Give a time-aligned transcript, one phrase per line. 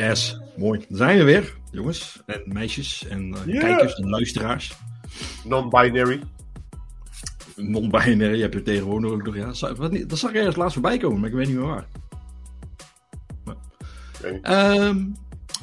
[0.00, 0.84] Yes, mooi.
[0.88, 3.60] Dan zijn we weer, jongens en meisjes en eh, Yeah.
[3.60, 4.76] kijkers en luisteraars.
[5.44, 6.20] Non-binary.
[7.56, 9.36] Non-binary heb je tegenwoordig ook nog.
[9.36, 9.46] Ja,
[10.06, 11.86] dat zag ik ergens laatst voorbij komen, maar ik weet niet meer waar.
[14.42, 15.04] Ehm,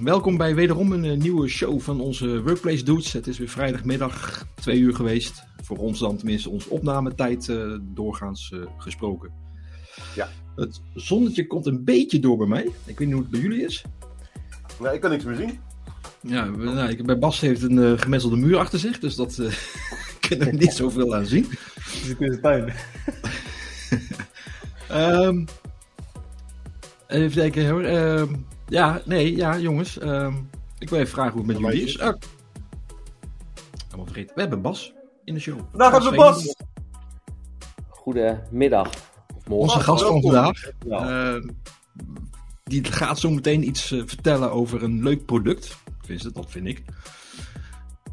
[0.02, 3.14] welkom bij wederom een eh, nieuwe show van onze Workplace Dudes.
[3.14, 5.44] Het is weer vrijdagmiddag, twee uur geweest.
[5.64, 9.32] Voor ons dan tenminste onze opnametijd eh, doorgaans eh, gesproken.
[10.16, 10.30] Ja.
[10.56, 12.64] Het zonnetje komt een beetje door bij mij.
[12.86, 13.84] Ik weet niet hoe het bij jullie is.
[14.80, 15.60] Nou, ik kan niks meer zien.
[16.22, 19.54] Ja, nou, ik, bij Bas heeft een eh, gemetselde muur achter zich, dus dat eh
[20.28, 21.46] kunnen we niet zoveel aan zien.
[21.92, 22.74] Dus ik in de tuin.
[24.90, 25.46] Ehm,
[27.08, 27.84] even kijken hoor.
[27.84, 28.36] Ehm,
[28.68, 29.98] ja, nee, ja, jongens.
[29.98, 30.34] ehm,
[30.80, 31.98] ik wil even vragen hoe het met jullie is.
[31.98, 32.14] Oh.
[33.86, 34.36] Helemaal vergeten.
[34.36, 35.60] We hebben Bas in de show.
[35.70, 36.18] Vandaag hebben we.
[36.18, 36.56] Bas.
[37.90, 38.90] Goedemiddag.
[39.38, 39.74] Of morgen.
[39.76, 40.72] Onze gast van vandaag.
[40.86, 41.34] Ja.
[41.34, 41.50] ehm,
[42.68, 45.78] die gaat zo meteen iets eh, vertellen over een leuk product.
[46.00, 46.84] Tenminste, dat vind ik.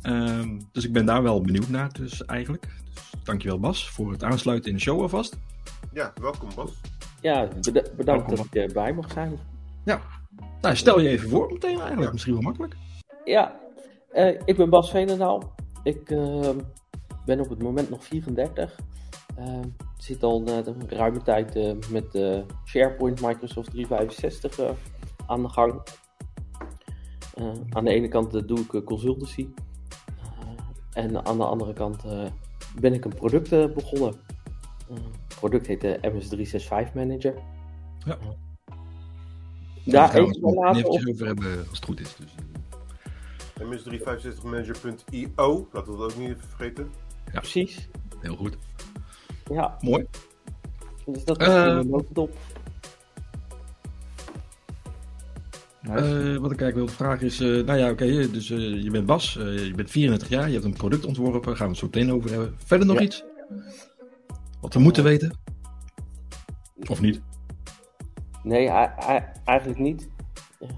[0.02, 2.66] Ehm, dus ik ben daar wel benieuwd naar, dus eigenlijk.
[2.92, 5.38] Dus dankjewel Bas voor het aansluiten in de show alvast.
[5.92, 6.70] Ja, welkom Bas.
[7.20, 8.36] ja, beda- bedankt Welkom.
[8.36, 9.38] dat ik erbij mag zijn.
[10.60, 12.02] Nou, stel je even voor meteen eigenlijk.
[12.06, 12.10] Ja.
[12.12, 12.74] Misschien wel makkelijk.
[13.24, 13.60] Ja,
[14.12, 15.54] eh, ik ben Bas Veenendaal.
[15.82, 16.48] Ik eh,
[17.24, 18.78] ben op het moment nog 34.
[19.36, 19.60] Eh,
[19.98, 24.70] zit al eh, een ruime tijd eh, met eh, SharePoint Microsoft 365 eh,
[25.26, 25.82] aan de gang.
[27.34, 29.48] Eh, aan de ene kant eh, doe ik eh, consultancy.
[30.16, 32.26] Eh, en aan de andere kant eh,
[32.80, 34.14] ben ik een product eh, begonnen.
[34.90, 34.96] Eh,
[35.28, 37.34] het product heet de MS365 Manager.
[38.04, 38.18] Ja.
[39.84, 41.10] Daar gaan even het later eventjes op.
[41.12, 42.16] over hebben als het goed is.
[42.16, 42.42] Dus, eh,
[43.66, 45.68] ms365manager.io.
[45.72, 46.90] Laten we dat ook niet even vergeten.
[47.32, 47.88] Precies.
[48.20, 48.56] heel goed.
[49.50, 50.06] Ja, Mooi.
[51.06, 52.36] dus dat is Eh, notendop.
[55.82, 55.92] Eh,
[56.36, 59.38] wat ik eigenlijk wilde vragen is, eh, nou ja, oké, dus eh, je bent Bas,
[59.38, 61.86] eh, je bent 34 jaar, je hebt een product ontworpen, daar gaan we het zo
[61.86, 62.54] meteen over hebben.
[62.64, 63.02] Verder nog Ja.
[63.02, 63.24] iets?
[64.60, 65.36] Wat we moeten weten?
[66.88, 67.20] Of niet?
[68.42, 68.68] Nee,
[69.44, 70.08] eigenlijk niet.
[70.60, 70.68] Ja.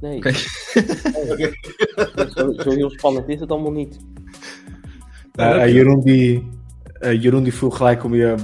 [0.00, 0.32] Nee, Oké.
[2.34, 3.98] zo, zo heel spannend is het allemaal niet.
[5.32, 6.48] Eh, Jeroen, die,
[7.02, 8.34] eh, Jeroen die vroeg gelijk om je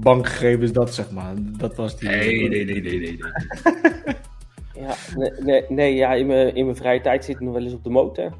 [0.00, 1.34] bankgegevens, dat zeg maar.
[1.38, 2.08] Dat was die.
[2.08, 3.00] Nee, nee, nee, nee, nee.
[3.00, 3.18] nee.
[4.74, 7.62] Ja, nee, nee, nee ja, in mijn, in mijn vrije tijd zit ik nog wel
[7.62, 8.32] eens op de motor.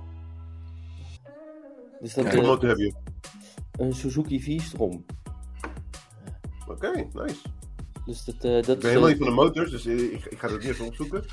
[2.00, 2.92] Dus dat is motor heb je?
[3.78, 5.04] een Suzuki V-strom.
[6.68, 7.36] Oké, nice.
[8.06, 9.98] Dus dat, eh, dat Ik ben is, helemaal eh, niet van de motors, dus eh,
[10.12, 11.24] ik, ik ga dat niet even opzoeken.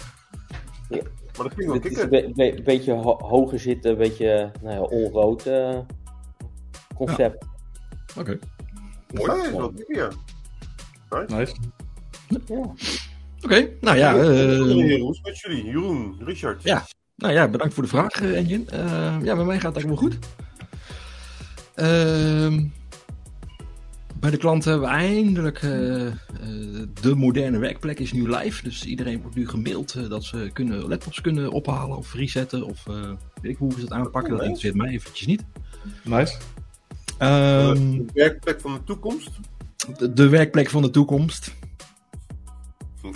[0.89, 1.01] Ja.
[1.37, 2.09] Maar dat klinkt wel een kicken.
[2.09, 5.79] be- be- beetje ho- hoger zitten, een beetje nou ja, onrood eh,
[6.95, 7.45] concept.
[8.17, 8.39] Oké.
[9.13, 9.41] Mooi.
[9.75, 10.09] Kicken, ja.
[11.27, 11.53] Nice.
[12.47, 12.73] Ja.
[13.41, 15.63] Oké, nou ja, eh, Heren, hoe is het met jullie?
[15.65, 16.63] Jeroen, Richard.
[16.63, 16.85] Ja.
[17.15, 18.65] nou ja, bedankt voor de vraag, eh, Engine.
[18.65, 20.17] Eh, ja, bij mij gaat het eigenlijk wel goed.
[21.75, 22.63] Ehm,
[24.19, 26.13] bij de klant hebben we eindelijk eh, eh,
[27.01, 28.63] de moderne werkplek is nu live.
[28.63, 32.63] Dus iedereen wordt nu gemaild eh, dat ze kunnen, laptops kunnen ophalen of resetten.
[32.63, 34.31] Of eh, weet ik hoe ze het aanpakken.
[34.31, 35.43] Dat Oh, interesseert mij eventjes niet.
[36.03, 36.37] Nice.
[37.23, 39.29] Ehm, de werkplek van de toekomst.
[39.97, 41.53] de, de werkplek van de toekomst.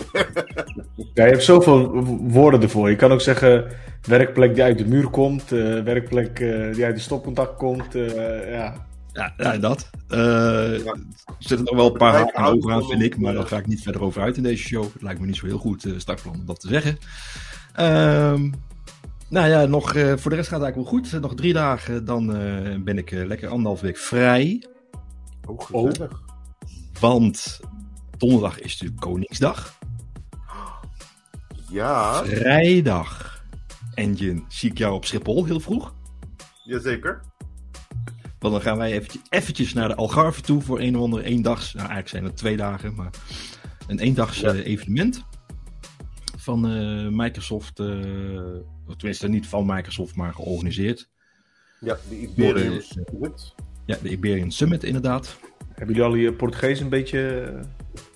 [1.14, 2.90] Ja, je hebt zoveel woorden ervoor.
[2.90, 3.66] Je kan ook zeggen
[4.02, 7.94] werkplek die uit de muur komt, eh, werkplek eh, die uit de stopcontact komt.
[7.94, 8.86] eh, ja.
[9.12, 9.90] Ja, ja dat.
[10.08, 10.82] Er
[11.38, 13.18] zitten nog wel een paar haken en ogen aan, vind ik.
[13.18, 14.92] Maar daar ga ik niet verder over uit in deze show.
[14.92, 16.98] Het lijkt me niet zo heel goed startplan om dat te zeggen.
[19.30, 21.20] Nou ja, nog, eh, voor de rest gaat het eigenlijk wel goed.
[21.20, 24.64] Nog drie dagen, dan eh, ben ik eh, lekker anderhalf week vrij.
[25.46, 26.22] Oh, gezellig.
[27.00, 27.60] Want
[28.16, 29.76] donderdag is natuurlijk Koningsdag.
[31.70, 33.42] Ja, Vrijdag,
[33.94, 35.94] Engine, zie ik jou op Schiphol heel vroeg.
[36.64, 37.20] jazeker.
[38.38, 41.66] Want dan gaan wij eventjes, eventjes naar de Algarve toe voor een of ander eendags.
[41.66, 43.10] Nou, eigenlijk zijn het twee dagen, maar
[43.86, 44.52] een eendags Ja.
[44.52, 45.24] evenement
[46.36, 46.60] van
[47.16, 47.80] Microsoft.
[48.88, 51.08] Eh, of tenminste, niet van Microsoft, maar georganiseerd.
[51.80, 53.54] Ja, de Iberian de- Summit.
[53.86, 55.38] Ja, de Iberian Summit inderdaad.
[55.74, 57.40] Hebben jullie al je Portugees een beetje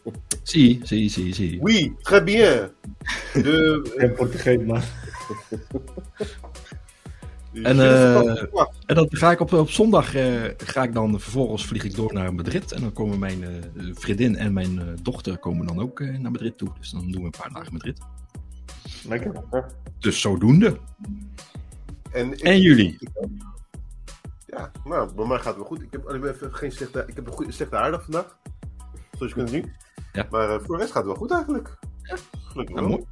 [0.05, 1.61] eh, Zie, zie, zie, zie.
[1.61, 2.71] Oui, très bien.
[3.43, 4.81] De, in Portugees, man?
[7.53, 8.19] En, eh,
[8.87, 12.13] En dan ga ik op, op zondag eh, ga ik dan vervolgens vlieg ik door
[12.13, 12.73] naar Madrid.
[12.73, 13.51] En dan komen mijn eh,
[13.95, 16.69] vriendin en mijn eh, dochter komen dan ook eh, naar Madrid toe.
[16.79, 17.99] Dus dan doen we een paar dagen Madrid.
[19.09, 19.33] Lekker.
[19.99, 20.79] Dus zodoende.
[22.13, 22.99] en, ik- En jullie?
[24.47, 25.83] Ja, nou, bij mij gaat het wel goed.
[25.83, 28.37] Ik heb alleen even geen slechte, ik heb een goede, slechte aardig vandaag.
[29.13, 29.73] Zoals je kunt zien.
[30.13, 30.27] Ja.
[30.31, 31.79] Maar eh, voor de rest gaat het wel goed eigenlijk.
[32.45, 33.07] Gelukkig Nou, wel.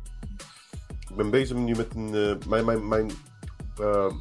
[1.11, 3.11] Ik ben bezig nu met een, eh, mijn, mijn, mijn
[3.81, 4.13] eh,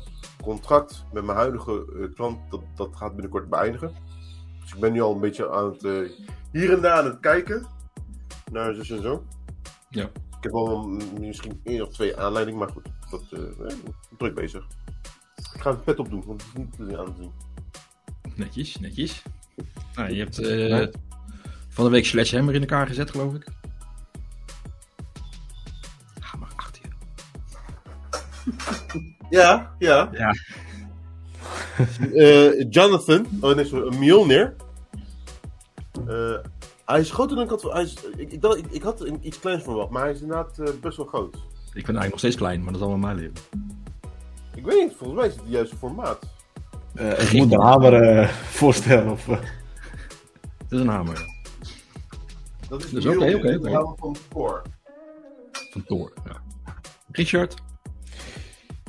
[0.41, 3.91] contract met mijn huidige klant, dat, dat gaat binnenkort beëindigen.
[4.61, 6.11] Dus ik ben nu al een beetje aan het,
[6.51, 7.65] hier en daar aan het kijken.
[8.51, 9.23] Naar zus en zo.
[9.89, 10.09] Ja.
[10.39, 10.87] Ik heb wel
[11.19, 13.75] misschien één of twee aanleidingen, maar goed, dat eh, eh,
[14.17, 14.67] druk bezig.
[15.53, 17.31] Ik ga het pet opdoen, want het is niet aan te zien.
[18.35, 19.23] Netjes, netjes.
[19.95, 20.87] Nou, je hebt eh,
[21.69, 23.47] van de week Sledgehammer in elkaar gezet, geloof ik.
[26.19, 26.89] Ga maar achter je.
[29.29, 30.09] Ja, ja.
[30.11, 30.35] Ja.
[32.13, 34.55] Eh, Jonathan, oh nee, sorry, Mjolnir.
[36.07, 36.37] Eh,
[36.89, 37.61] hij is groter dan ik had.
[37.61, 40.73] Hij is, ik, ik, ik, ik had iets kleins verwacht, maar hij is inderdaad eh,
[40.81, 41.33] best wel groot.
[41.33, 43.35] Ik vind eigenlijk nog steeds klein, maar dat is allemaal mijn leven.
[44.55, 46.19] Ik weet niet, volgens mij is het het juiste formaat.
[46.93, 48.27] Eh, ik moet de hamer eh,
[48.59, 49.11] voorstellen.
[49.11, 49.41] Of, Het
[50.69, 51.25] is een hamer
[52.69, 54.61] Dat is Dus oké, de van Thor.
[55.71, 56.13] van Thor.
[56.25, 56.41] Ja.
[57.11, 57.53] Richard?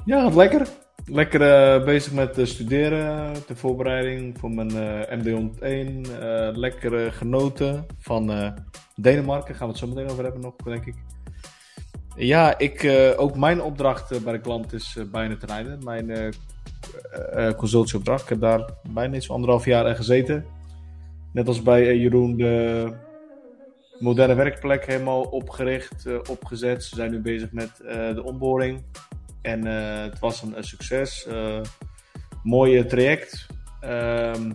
[0.04, 0.68] Ja, gaat lekker.
[1.12, 6.04] Lekker eh, bezig met eh, studeren, de voorbereiding voor mijn eh MD 101.
[6.20, 8.54] eh lekker genoten van
[8.96, 9.54] Denemarken.
[9.54, 10.94] Gaan we het zo meteen over hebben nog, denk ik.
[12.16, 15.78] Ja, ik, ook mijn opdracht bij de klant is bijna ten einde.
[15.84, 16.34] Mijn
[17.56, 18.22] consultieopdracht.
[18.22, 20.44] Ik heb daar bijna iets anderhalf jaar aan gezeten.
[21.32, 22.92] Net als bij Jeroen de
[23.98, 26.84] moderne werkplek helemaal opgericht, opgezet.
[26.84, 27.70] Ze zijn nu bezig met
[28.14, 28.82] de onboarding.
[29.42, 31.26] En eh, het was een, een succes.
[31.26, 31.60] eh
[32.42, 33.46] mooie traject.
[33.80, 34.52] Ehm,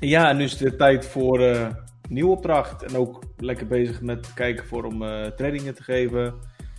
[0.00, 1.66] ja, en nu is het weer tijd voor eh
[2.10, 2.82] nieuwe opdracht.
[2.82, 6.34] En ook lekker bezig met kijken voor om eh, trainingen te geven.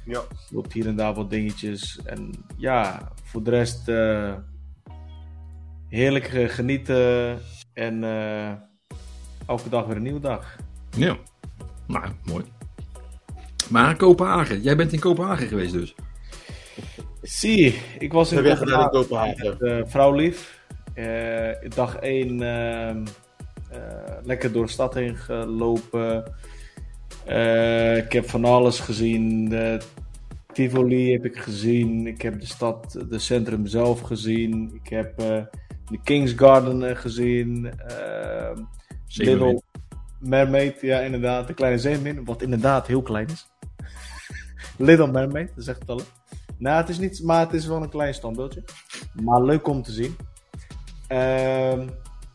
[0.05, 0.21] Ja.
[0.49, 1.99] Loopt hier en daar wat dingetjes.
[2.03, 4.33] En ja, voor de rest eh,
[5.87, 7.39] heerlijk genieten.
[7.73, 8.51] En eh,
[9.47, 10.55] elke dag weer een nieuwe dag.
[10.97, 11.17] Ja.
[11.87, 12.45] Nou, mooi.
[13.69, 14.61] Maar Kopenhagen.
[14.61, 15.95] Jij bent in Kopenhagen geweest dus.
[17.21, 18.91] Zie, ik was in Kopenhagen.
[18.91, 19.59] Kopenhagen?
[19.59, 20.59] Eh, vrouw lief.
[20.93, 23.07] Eh, dag 1
[24.23, 26.33] lekker door de stad heen gelopen.
[27.25, 29.49] Eh, ik heb van alles gezien.
[29.49, 29.81] De
[30.53, 32.07] Tivoli heb ik gezien.
[32.07, 34.79] Ik heb de stad, de centrum zelf gezien.
[34.83, 35.43] Ik heb eh,
[35.89, 37.71] de Kings Garden eh, gezien.
[37.87, 38.57] Eh,
[39.07, 39.47] Zeemermin.
[39.47, 39.61] Little
[40.19, 41.47] Mermaid, ja inderdaad.
[41.47, 43.49] De kleine zeemermin, wat inderdaad heel klein is.
[44.77, 46.01] Little Mermaid, dat zegt het al.
[46.61, 48.63] Nou, het is niet, maar het is wel een klein standbeeldje.
[49.23, 50.15] Maar leuk om te zien.
[51.07, 51.89] Ehm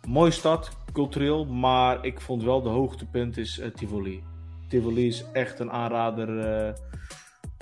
[0.07, 4.23] mooie stad, cultureel, maar ik vond wel de hoogtepunt is eh, Tivoli.
[4.69, 6.39] Tivoli is echt een aanrader.
[6.39, 6.69] eh,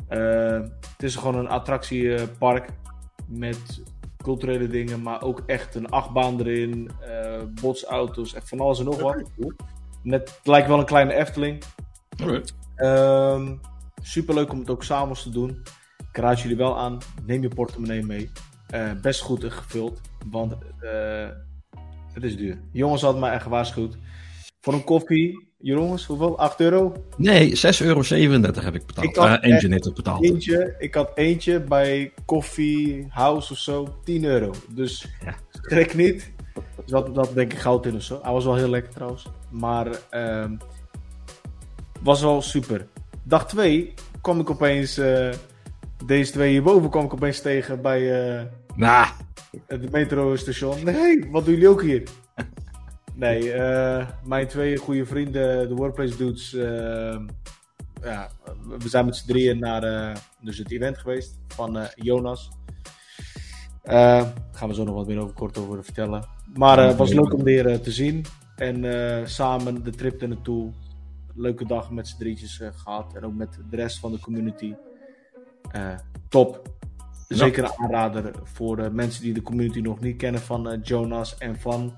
[0.09, 2.69] eh, het is gewoon een attractiepark
[3.27, 3.83] met
[4.23, 6.91] culturele dingen, maar ook echt een achtbaan erin,
[7.61, 9.23] botsauto's, echt van alles en nog wat.
[10.03, 11.63] Net, het lijkt wel een kleine Efteling.
[12.21, 12.55] Alright.
[12.77, 13.55] Ehm
[14.03, 15.63] Super leuk om het ook s'avonds te doen.
[16.15, 18.31] Ik raad jullie wel aan, neem je portemonnee mee.
[18.67, 20.01] Eh, best goed gevuld,
[20.31, 21.29] want eh,
[22.13, 22.59] het is duur.
[22.73, 23.97] Jongens hadden mij echt gewaarschuwd.
[24.61, 26.39] Voor een koffie, jongens, hoeveel?
[26.39, 26.93] 8 euro?
[27.17, 28.03] Nee, 6,37 euro
[28.65, 29.07] heb ik betaald.
[29.07, 30.25] Ik had Eh, eentje net betaald.
[30.25, 34.51] Eentje, ik had eentje bij Coffee House of zo, 10 euro.
[34.69, 35.35] Dus Ja.
[35.51, 36.33] schrik niet.
[36.55, 38.19] Dus dat, dat denk ik goud in of zo.
[38.23, 39.27] Hij was wel heel lekker trouwens.
[39.51, 40.56] Maar ehm
[42.03, 42.87] was wel super.
[43.23, 44.99] Dag 2 kwam ik opeens,
[46.06, 48.44] deze twee hierboven kwam ik opeens tegen bij eh,
[48.77, 49.06] Nou,
[49.67, 50.84] het metrostation.
[50.84, 52.03] Nee, wat doen jullie ook hier?
[53.17, 56.55] Nee, eh, mijn twee goede vrienden, de Workplace Dudes.
[56.55, 57.20] eh,
[58.03, 58.29] ja,
[58.79, 62.51] we zijn met z'n drieën naar dus het event geweest van Jonas.
[63.82, 66.29] Daar gaan we zo nog wat meer over kort over vertellen.
[66.55, 68.25] Maar het was leuk om weer te zien.
[68.56, 68.84] En
[69.29, 70.73] samen de trip er naartoe.
[71.37, 73.15] Leuke dag met z'n drietjes eh, gehad.
[73.15, 74.75] En ook met de rest van de community.
[75.75, 75.95] Eh,
[76.29, 76.73] top.
[77.29, 81.39] Zeker een aanrader voor de mensen die de community nog niet kennen van eh, Jonas
[81.39, 81.97] en van.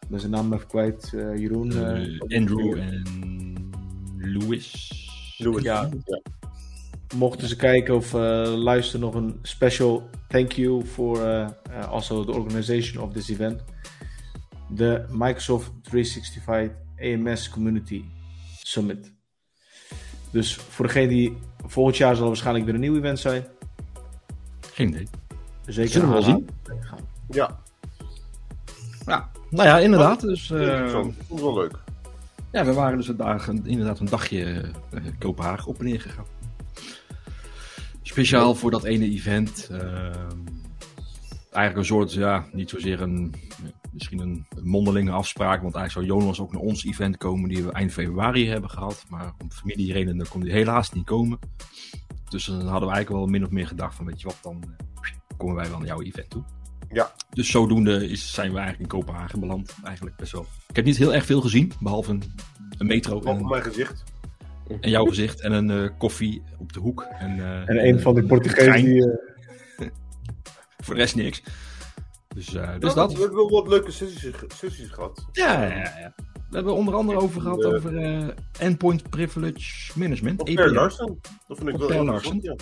[0.00, 1.12] Ik ben zijn naam even kwijt.
[1.14, 1.72] eh, Jeroen.
[1.72, 3.02] eh, eh, Andrew en
[4.18, 4.90] Louis.
[5.38, 5.62] Het.
[5.62, 5.88] Ja.
[6.04, 6.20] ja.
[7.16, 8.20] mochten ze kijken of eh,
[8.56, 13.64] luisteren nog een special thank you for uh, uh, also the organization of this event.
[14.70, 18.04] De Microsoft 365 AMS Community
[18.62, 19.13] Summit.
[20.34, 21.36] Dus voor degene die
[21.66, 23.46] volgend jaar zal er waarschijnlijk weer een nieuw event zijn.
[24.72, 25.08] Geen idee.
[25.66, 26.46] Zeker Zullen we wel aanraden.
[27.30, 27.60] Ja,
[29.06, 30.20] Ja, nou ja, inderdaad.
[30.20, 30.84] Dus, eh.
[30.84, 31.78] Ik vond het wel leuk.
[32.52, 34.44] ja, we waren dus vandaag een, inderdaad een dagje
[34.90, 36.26] eh, Kopenhagen op en neer gegaan.
[38.02, 39.68] Speciaal voor dat ene event.
[39.70, 40.38] ehm,
[41.50, 43.34] eigenlijk een soort, ja, niet zozeer een,
[43.94, 45.62] misschien een mondelinge afspraak.
[45.62, 49.04] Want eigenlijk zou Jonas ook naar ons event komen die we eind februari hebben gehad.
[49.08, 51.38] Maar om familieredenen kon hij helaas niet komen.
[52.28, 54.62] Dus dan hadden we eigenlijk wel min of meer gedacht van, weet je wat, dan
[55.00, 56.42] eh, komen wij wel naar jouw event toe.
[56.92, 57.12] Ja.
[57.30, 59.74] Dus zodoende is, zijn we eigenlijk in Kopenhagen beland.
[59.84, 60.46] Eigenlijk best wel.
[60.68, 62.22] Ik heb niet heel erg veel gezien, behalve een,
[62.78, 64.04] een metro Op en, mijn gezicht.
[64.80, 67.02] en jouw gezicht en een eh, koffie op de hoek.
[67.18, 69.02] En, eh, En een van die een Portugezen die...
[69.76, 69.86] eh,
[70.84, 71.42] Voor de rest niks.
[72.34, 73.12] Dus, eh, dus Nou, dat.
[73.12, 75.26] We hebben wel wat leuke sessies, sessies gehad.
[75.32, 76.14] Ja, ja, ja.
[76.50, 80.40] We hebben onder andere over gehad Eh, over eh, endpoint privilege management.
[80.40, 80.54] Of.
[80.54, 81.20] Per Larsen.
[81.48, 82.56] Dat vind ik Of wel Per interessant, ja.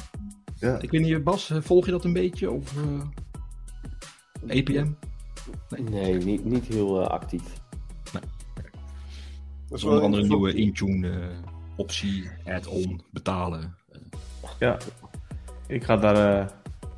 [0.55, 0.79] ja.
[0.81, 2.51] Ik weet niet, Bas, volg je dat een beetje?
[2.51, 4.91] Of eh, APM?
[5.91, 7.43] Nee, niet, niet heel actief.
[9.69, 11.31] Dat is onder andere een nieuwe Intune
[11.77, 13.77] optie, add-on, betalen.
[14.59, 14.79] Ja,
[15.67, 16.47] ik ga daar eh,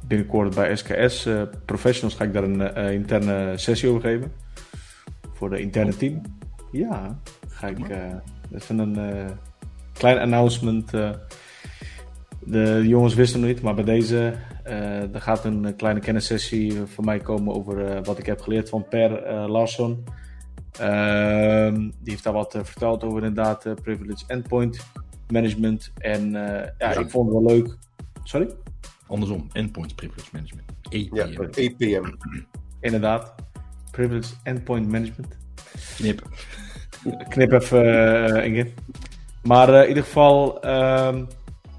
[0.06, 4.32] binnenkort bij SKS eh, Professionals ga ik daar een eh, interne sessie over geven.
[5.32, 6.20] Voor de interne team.
[6.72, 7.18] Ja,
[7.48, 7.98] ga ik eh,
[8.52, 9.28] even een
[9.92, 10.90] klein announcement.
[12.46, 14.34] de jongens wisten nog niet, maar bij deze
[14.64, 18.88] eh, er gaat een kleine kennissessie van mij komen over wat ik heb geleerd van
[18.88, 20.04] Per eh, Larsson.
[20.78, 24.86] Ehm, die heeft daar wat verteld over inderdaad privilege endpoint
[25.28, 25.92] management.
[25.98, 26.90] En ja, Ja.
[26.90, 27.76] ik vond het wel leuk.
[28.22, 28.48] Sorry?
[29.06, 30.72] Andersom, endpoint privilege management.
[30.82, 31.14] APM.
[31.14, 32.14] Ja, het EPM.
[32.80, 33.34] Inderdaad.
[33.90, 35.36] Privilege endpoint management.
[35.96, 36.28] Knip.
[37.28, 38.72] Knip even uh, Inge.
[39.42, 41.24] Maar eh, in ieder geval, ehm,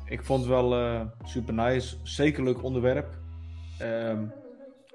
[0.06, 1.96] ik vond het wel eh, super nice.
[2.04, 3.18] Zeker leuk onderwerp.
[3.78, 4.24] Ehm,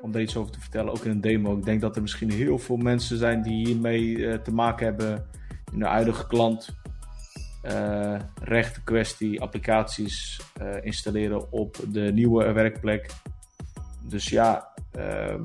[0.00, 1.56] om daar iets over te vertellen, ook in een demo.
[1.56, 5.26] Ik denk dat er misschien heel veel mensen zijn die hiermee eh, te maken hebben
[5.72, 6.78] in de huidige klant.
[7.60, 13.10] Eh rechten kwestie, applicaties eh, installeren op de nieuwe werkplek.
[14.02, 15.42] Dus ja, ehm,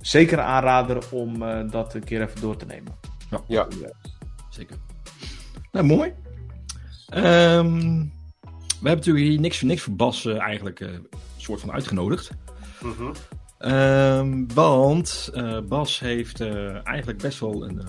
[0.00, 2.92] zeker een aanrader om eh, dat een keer even door te nemen.
[3.46, 3.66] Ja.
[4.50, 4.76] Zeker.
[5.72, 6.14] Nou, mooi.
[7.08, 8.02] Ehm,
[8.80, 12.30] we hebben natuurlijk hier niks voor niks voor Bas eigenlijk eh, een soort van uitgenodigd.
[12.80, 13.12] Mhm.
[13.58, 17.82] Ehm, want eh, Bas heeft eh, eigenlijk best wel een.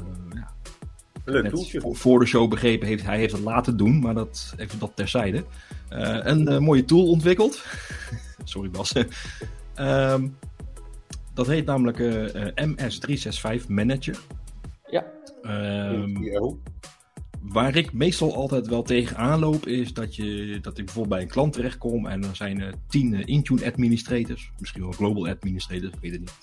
[1.29, 3.03] Leuk voor, voor de show begrepen heeft.
[3.03, 5.43] Hij heeft het laten doen, maar dat, even dat terzijde.
[5.89, 7.63] Eh, een eh, mooie tool ontwikkeld.
[8.43, 8.93] Sorry Bas.
[9.75, 10.27] Ehm,
[11.33, 14.19] dat heet namelijk eh, eh, MS365 Manager.
[14.89, 15.05] Ja,
[15.41, 16.59] EPO.
[17.41, 21.31] Waar ik meestal altijd wel tegen aanloop is dat, je, dat ik bijvoorbeeld bij een
[21.31, 26.11] klant terechtkom en er zijn er tien Intune administrators, misschien wel global administrators, ik weet
[26.11, 26.39] het niet.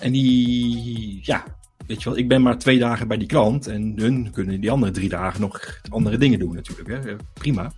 [0.00, 1.44] En die, ja,
[1.86, 4.70] weet je wel, ik ben maar twee dagen bij die klant en hun kunnen die
[4.70, 7.10] andere drie dagen nog andere dingen doen natuurlijk, hè?
[7.10, 7.72] Eh, prima.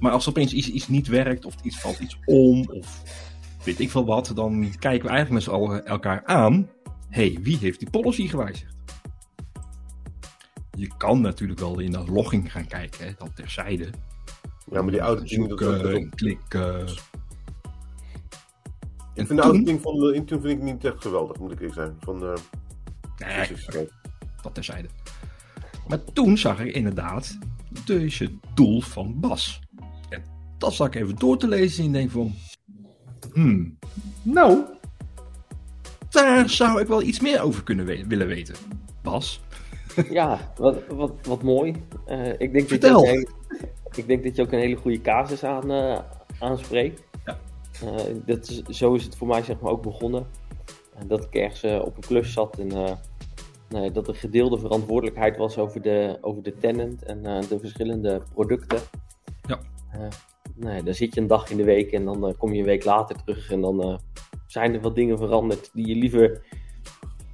[0.00, 3.02] Maar als er opeens iets, iets niet werkt of iets valt iets om of
[3.64, 6.68] weet ik veel wat, dan kijken we eigenlijk met z'n allen elkaar aan.
[7.08, 8.72] hey, wie heeft die policy gewijzigd?
[10.76, 13.88] Je kan natuurlijk wel in de logging gaan kijken, hè, dat terzijde.
[14.70, 16.86] Ja, maar die dat, dat, Zoeken, dat- en klikken.
[19.14, 21.74] Ik vind de ding van de Intune vind ik niet echt geweldig, moet ik eerlijk
[21.74, 21.96] zijn.
[22.00, 22.34] Van, eh,
[23.26, 23.88] Nee,
[24.42, 24.88] dat terzijde.
[25.88, 27.38] Maar toen zag ik inderdaad
[27.84, 29.60] deze doel van Bas.
[30.08, 30.22] En
[30.58, 32.34] dat zag ik even door te lezen en denk van...
[33.32, 33.78] Hmm,
[34.22, 34.62] Nou,
[36.10, 38.54] daar zou ik wel iets meer over kunnen we- willen weten.
[39.02, 39.40] Bas?
[40.10, 41.74] ja wat, wat, wat mooi.
[42.06, 42.96] Eh, ik, denk dat je Vertel.
[42.98, 43.28] ook een hele-
[43.94, 45.98] ik denk dat je ook een hele goede casus aan, eh,
[46.38, 47.02] aanspreekt.
[47.24, 47.38] Ja.
[47.82, 50.26] Eh, dat is, zo is het voor mij zeg maar ook begonnen.
[51.06, 52.98] Dat ik ergens op een klus zat en
[53.68, 58.22] ja, dat er gedeelde verantwoordelijkheid was over de, over de tenant en eh, de verschillende
[58.34, 58.78] producten.
[59.46, 59.58] Ja.
[59.92, 60.00] Eh,
[60.54, 62.58] nou ja, dan zit je een dag in de week en dan eh, kom je
[62.58, 63.96] een week later terug en dan eh,
[64.46, 66.42] zijn er wat dingen veranderd die je liever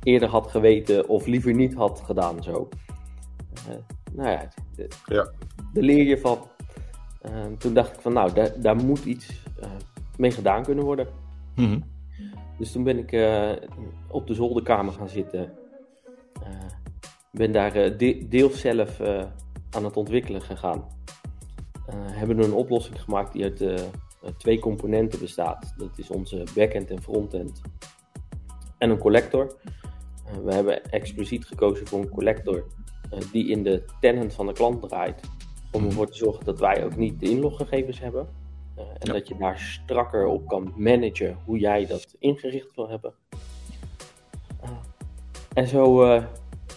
[0.03, 2.69] eerder had geweten of liever niet had gedaan zo.
[3.69, 3.75] Eh,
[4.13, 5.31] nou ja, de- Ja.
[5.73, 6.39] daar leer je van.
[7.59, 9.69] Toen dacht ik van nou, daar, daar moet iets eh,
[10.17, 11.07] mee gedaan kunnen worden.
[11.57, 11.81] Mhm.
[12.59, 13.51] Dus toen ben ik eh,
[14.09, 15.53] op de zolderkamer gaan zitten.
[16.45, 16.51] Eh,
[17.33, 19.25] ben daar eh, de- deels zelf eh,
[19.71, 20.99] aan het ontwikkelen gegaan.
[21.91, 23.65] Hebben we een oplossing gemaakt die uit
[24.37, 25.75] twee componenten bestaat.
[25.77, 27.61] Dat is onze backend en frontend.
[28.79, 29.57] En een collector.
[30.45, 32.65] We hebben expliciet gekozen voor een collector
[33.33, 35.21] die in de tenant van de klant draait.
[35.73, 38.29] Om ervoor te zorgen dat wij ook niet de inloggegevens hebben.
[38.77, 39.13] En Ja.
[39.13, 43.15] dat je daar strakker op kan managen hoe jij dat ingericht wil hebben.
[45.53, 46.25] En zo, eh,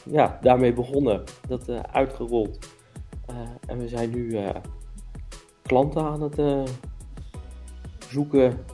[0.06, 1.24] ja, daarmee begonnen.
[1.48, 2.58] Dat eh, uitgerold.
[3.26, 3.36] Eh,
[3.68, 4.40] en we zijn nu
[5.62, 6.70] klanten aan het
[8.10, 8.66] zoeken,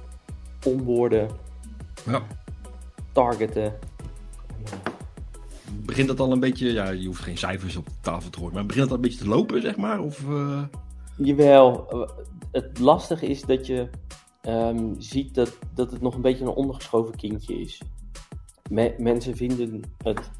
[0.66, 1.30] onboorden,
[2.06, 2.22] Ja.
[3.12, 3.64] targeten.
[3.64, 3.74] En,
[5.86, 6.72] Begint dat al een beetje...
[6.72, 8.54] Ja, je hoeft geen cijfers op de tafel te horen.
[8.54, 10.00] Maar begint dat al een beetje te lopen, zeg maar?
[10.00, 10.24] Of...
[11.18, 11.88] Jawel,
[12.52, 13.90] het lastige is dat je
[14.42, 17.82] ehm, ziet dat, dat het nog een beetje een ondergeschoven kindje is.
[18.70, 20.32] Me- mensen vinden het,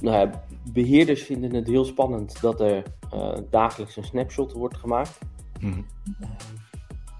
[0.00, 5.18] nou ja, beheerders vinden het heel spannend dat er eh, dagelijks een snapshot wordt gemaakt.
[5.60, 5.80] Mhm.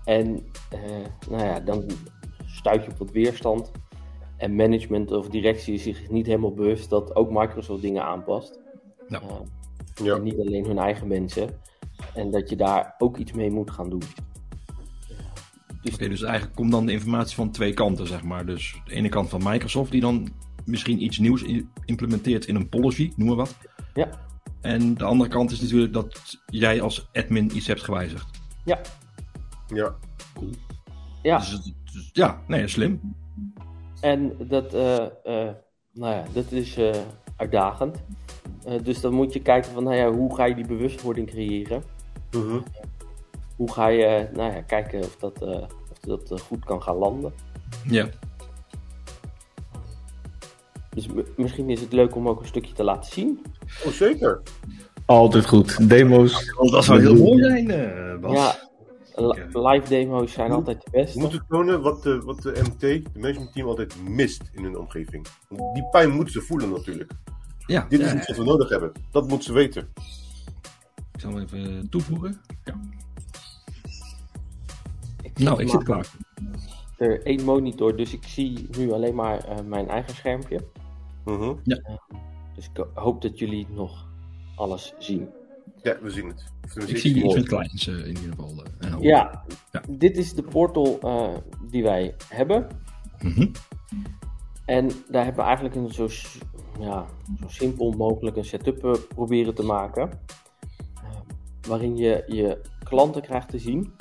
[0.05, 0.81] En eh,
[1.31, 1.85] nou ja, dan
[2.47, 3.71] stuit je op wat weerstand.
[4.37, 8.59] En management of directie is zich niet helemaal bewust dat ook Microsoft dingen aanpast.
[9.09, 9.21] Ja.
[9.21, 9.37] Eh,
[10.05, 10.15] Ja.
[10.17, 11.49] En niet alleen hun eigen mensen.
[12.15, 14.03] En dat je daar ook iets mee moet gaan doen.
[15.83, 18.47] Dus Oké, dus eigenlijk komt dan de informatie van twee kanten, zeg maar.
[18.47, 20.29] Dus de ene kant van Microsoft, die dan
[20.65, 21.45] misschien iets nieuws
[21.85, 23.57] implementeert in een policy, noem maar wat.
[23.95, 24.09] ja,
[24.61, 28.41] En de andere kant is natuurlijk dat jij als admin iets hebt gewijzigd.
[28.65, 28.81] ja,
[29.75, 29.95] Ja.
[31.23, 31.39] ja.
[31.39, 33.01] Dus, het- dus- ja, nee, slim.
[34.01, 35.55] En dat, eh, eh,
[35.93, 36.91] nou ja, dat is eh,
[37.37, 38.03] uitdagend.
[38.65, 41.83] Eh, dus dan moet je kijken van, nou ja, hoe ga je die bewustwording creëren?
[42.31, 42.59] Mhm.
[43.61, 46.97] Hoe ga je, nou ja, kijken of dat, eh, of dat eh, goed kan gaan
[46.97, 47.33] landen?
[47.85, 48.09] Ja.
[50.91, 53.43] Dus misschien is het leuk om ook een stukje te laten zien.
[53.87, 54.43] Oh, zeker.
[55.07, 55.89] Altijd goed.
[55.89, 56.55] Demo's.
[56.57, 58.33] Oh, dat zou heel mooi zijn, eh, Bas.
[58.33, 58.69] Ja,
[59.27, 61.19] li- live demo's zijn altijd de We beste.
[61.19, 65.27] moeten tonen wat de, wat de MT, de management team, altijd mist in hun omgeving.
[65.49, 67.11] Want Die pijn moeten ze voelen natuurlijk.
[67.67, 68.93] ja, Dit is ja, iets wat we nodig hebben.
[69.11, 69.89] Dat moeten ze weten.
[71.13, 72.41] Ik zal hem even toevoegen.
[72.65, 72.81] Ja.
[75.41, 76.11] Nou, ik zit klaar.
[76.99, 80.61] Er één monitor, dus ik zie nu alleen maar eh, mijn eigen schermpje.
[81.25, 81.55] Mhm.
[82.55, 84.07] Dus ik hoop dat jullie nog
[84.57, 85.29] alles zien.
[85.83, 86.45] Ja, we zien het.
[86.89, 88.65] Ik zie iets met kleins eh, in ieder geval.
[88.81, 88.97] eh.
[89.01, 89.83] Ja, Ja.
[89.89, 91.35] dit is de portal eh,
[91.71, 92.67] die wij hebben.
[93.23, 93.47] Mhm.
[94.65, 96.09] En daar hebben we eigenlijk een zo,
[96.81, 97.07] ja,
[97.41, 100.11] zo simpel mogelijk een setup eh, proberen te maken.
[100.95, 101.11] Eh,
[101.69, 103.93] waarin je je klanten krijgt te zien.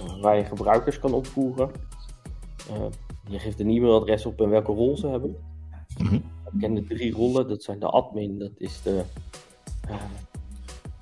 [0.00, 1.70] Eh, waar je gebruikers kan opvoeren.
[2.70, 2.86] Eh,
[3.28, 5.36] je geeft een e-mailadres op en welke rol ze hebben.
[5.98, 6.18] Mhm.
[6.44, 7.48] We kennen drie rollen.
[7.48, 9.02] Dat zijn de admin, dat is de,
[9.88, 9.94] eh,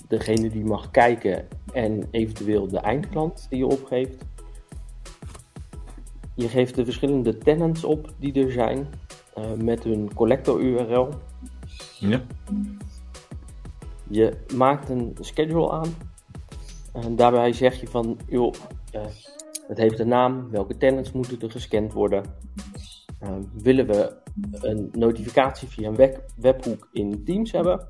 [0.09, 4.25] degene die mag kijken en eventueel de eindklant die je opgeeft.
[6.35, 8.87] Je geeft de verschillende tenants op die er zijn
[9.59, 11.09] met hun collector URL.
[11.99, 12.23] Ja.
[14.11, 15.95] Je maakt een schedule aan.
[16.95, 18.55] En daarbij zeg je van, joh,
[18.91, 19.03] eh,
[19.67, 22.25] het heeft een naam, welke tenants moeten er gescand worden.
[23.19, 24.17] Eh, willen we
[24.53, 27.89] een notificatie via een web- webhoek in Teams hebben?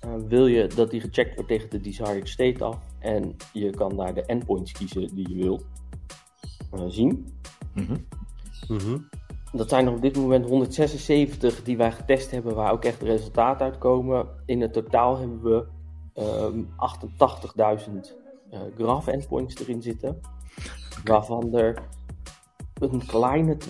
[0.00, 2.78] Eh, wil je dat die gecheckt wordt tegen de desired state af?
[2.98, 5.64] En je kan daar de endpoints kiezen die je wilt
[6.88, 7.34] zien.
[7.74, 7.96] Mhm.
[8.68, 8.98] Mhm.
[9.52, 13.66] Dat zijn er op dit moment 176 die wij getest hebben, waar ook echt resultaten
[13.66, 14.26] uitkomen.
[14.46, 15.66] In het totaal hebben we
[16.14, 18.21] ehm 88.000 eh
[18.76, 20.20] graph endpoints erin zitten.
[21.04, 21.88] Waarvan er
[22.90, 23.66] een kleine 22.000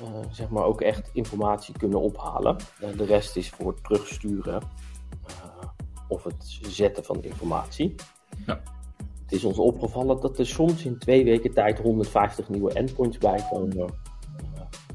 [0.00, 2.56] eh, zeg maar ook echt informatie kunnen ophalen.
[2.80, 4.62] Eh, de rest is voor het terugsturen
[5.26, 5.68] eh,
[6.08, 7.94] of het zetten van informatie.
[8.46, 8.62] Ja.
[9.22, 13.76] Het is ons opgevallen dat er soms in twee weken tijd 150 nieuwe endpoints bijkomen.
[13.76, 13.84] Uh,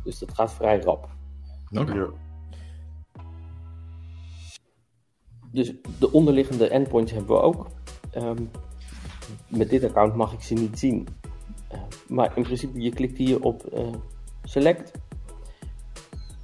[0.04, 1.10] dus dat gaat vrij rap.
[1.72, 1.94] Oké.
[1.94, 2.08] Ja.
[5.52, 7.68] Dus de onderliggende endpoints hebben we ook.
[8.12, 8.44] Ehm,
[9.48, 11.08] met dit account mag ik ze niet zien.
[11.68, 13.88] Eh, maar in principe, je klikt hier op eh,
[14.44, 14.92] select.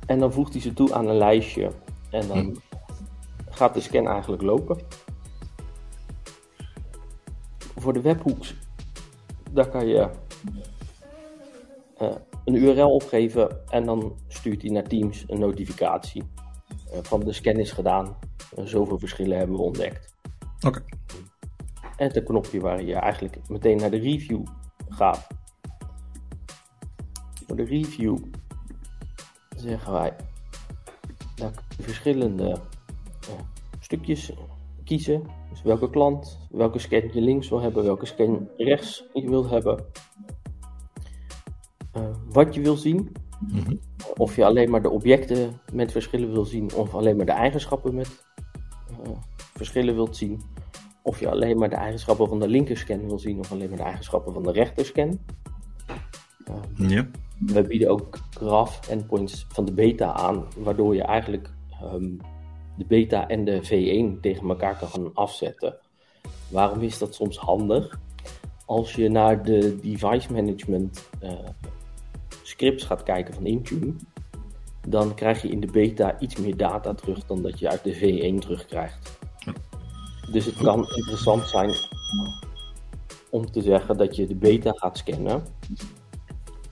[0.06, 1.72] En dan voegt hij ze toe aan een lijstje.
[2.12, 2.56] En dan Mhm.
[3.50, 4.78] gaat de scan eigenlijk lopen.
[7.76, 8.56] Voor de webhooks,
[9.52, 10.10] daar kan je
[11.98, 16.24] eh, een URL opgeven en dan stuurt hij naar Teams een notificatie
[16.92, 18.18] eh, van de scan is gedaan.
[18.64, 20.16] Zoveel verschillen hebben we ontdekt.
[20.66, 20.84] Oké.
[21.98, 24.44] En het knopje waar je eigenlijk meteen naar de review
[24.90, 25.28] gaat.
[27.48, 28.18] Voor de review
[29.56, 30.16] zeggen wij
[31.36, 33.40] dat ik verschillende eh,
[33.80, 34.32] stukjes
[34.84, 35.24] kiezen.
[35.50, 39.86] Dus welke klant, welke scan je links wil hebben, welke scan rechts je wilt hebben.
[41.92, 43.16] Eh, wat je wil zien.
[43.40, 43.76] Mhm.
[44.16, 47.96] Of je alleen maar de objecten met verschillen wil zien, of alleen maar de eigenschappen
[47.96, 48.26] met
[48.90, 50.42] eh, verschillen wilt zien.
[51.08, 53.84] Of je alleen maar de eigenschappen van de linkerscan wil zien, of alleen maar de
[53.84, 55.20] eigenschappen van de rechterscan.
[56.46, 57.08] Eh, Ja.
[57.38, 61.50] we bieden ook graph endpoints van de beta aan, waardoor je eigenlijk
[61.82, 62.10] ehm,
[62.78, 65.76] de beta en de V1 tegen elkaar kan gaan afzetten.
[66.48, 68.00] Waarom is dat soms handig?
[68.66, 71.32] Als je naar de device management eh,
[72.44, 73.94] scripts gaat kijken van Intune,
[74.88, 77.96] dan krijg je in de beta iets meer data terug dan dat je uit de
[77.96, 79.18] V1 terugkrijgt.
[80.32, 81.74] Dus het kan interessant zijn
[83.30, 85.44] om te zeggen dat je de beta gaat scannen.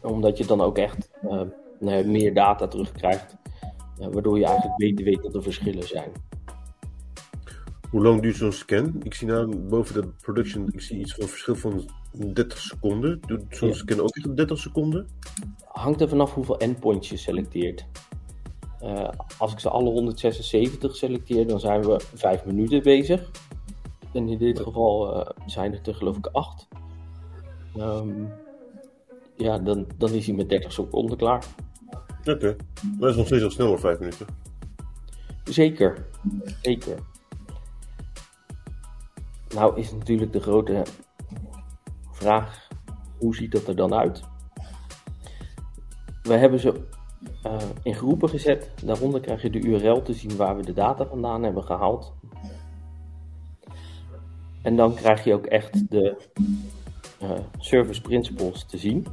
[0.02, 1.42] Omdat je dan ook echt uh,
[2.06, 3.36] meer data terugkrijgt.
[4.00, 6.12] Uh, waardoor je eigenlijk beter weet wat de verschillen zijn.
[7.90, 8.96] Hoe lang duurt zo'n scan?
[9.04, 11.90] Ik zie nou boven de production, ik zie iets van een verschil van
[12.34, 13.20] 30 seconden.
[13.26, 13.74] Doet zo'n ja.
[13.74, 15.08] scan ook echt op 30 seconden?
[15.66, 17.86] Hangt er vanaf hoeveel endpoints je selecteert.
[18.86, 23.32] Uh, als ik ze alle 176 selecteer, dan zijn we 5 minuten bezig.
[24.14, 26.68] En in dit geval uh, zijn het er geloof ik 8.
[27.78, 28.34] Um,
[29.36, 31.46] ja, dan, dan is hij met 30 seconden klaar.
[32.20, 32.56] Oké, okay.
[33.00, 34.28] dat is nog steeds al sneller 5 minuten.
[35.44, 36.06] Zeker,
[36.62, 37.00] zeker.
[39.56, 40.84] Nou is natuurlijk de grote
[42.12, 42.68] vraag,
[43.18, 44.22] hoe ziet dat er dan uit?
[46.24, 46.84] We hebben ze
[47.46, 48.72] uh, in groepen gezet.
[48.84, 52.14] Daaronder krijg je de URL te zien waar we de data vandaan hebben gehaald.
[54.62, 56.18] En dan krijg je ook echt de
[57.22, 59.08] uh, service principles te zien.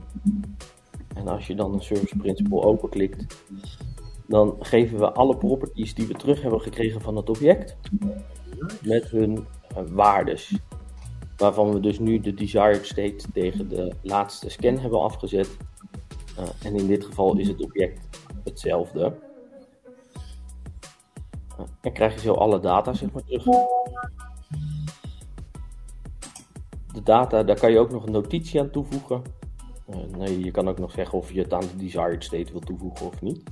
[1.14, 3.44] En als je dan een service principle openklikt,
[4.26, 7.76] dan geven we alle properties die we terug hebben gekregen van het object
[8.82, 10.58] met hun uh, waardes.
[11.36, 15.56] Waarvan we dus nu de desired state tegen de laatste scan hebben afgezet.
[16.38, 18.08] Uh, en in dit geval is het object
[18.44, 19.14] hetzelfde.
[21.58, 23.44] Uh, en krijg je zo alle data zeg maar terug.
[26.92, 29.22] De data, daar kan je ook nog een notitie aan toevoegen.
[29.90, 32.60] Uh, nee, je kan ook nog zeggen of je het aan de desired state wil
[32.60, 33.42] toevoegen of niet.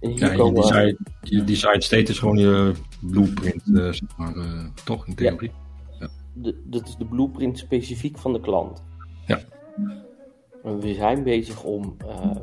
[0.00, 4.34] ja, je, desired, je desired state is gewoon je blueprint, zeg maar,
[4.84, 5.50] toch in theorie.
[5.50, 5.98] Ja.
[5.98, 6.08] Ja.
[6.32, 8.82] De, dat is de blueprint specifiek van de klant.
[9.26, 9.40] Ja.
[10.62, 12.36] We zijn bezig om uh,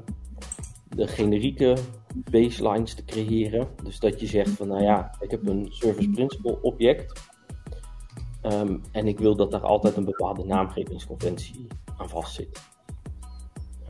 [0.90, 1.78] de generieke
[2.16, 3.68] baselines te creëren.
[3.84, 7.30] Dus dat je zegt van nou ja, ik heb een service principle object.
[8.44, 11.68] Um, en ik wil dat daar altijd een bepaalde naamgevingsconventie
[11.98, 12.62] aan vastzit.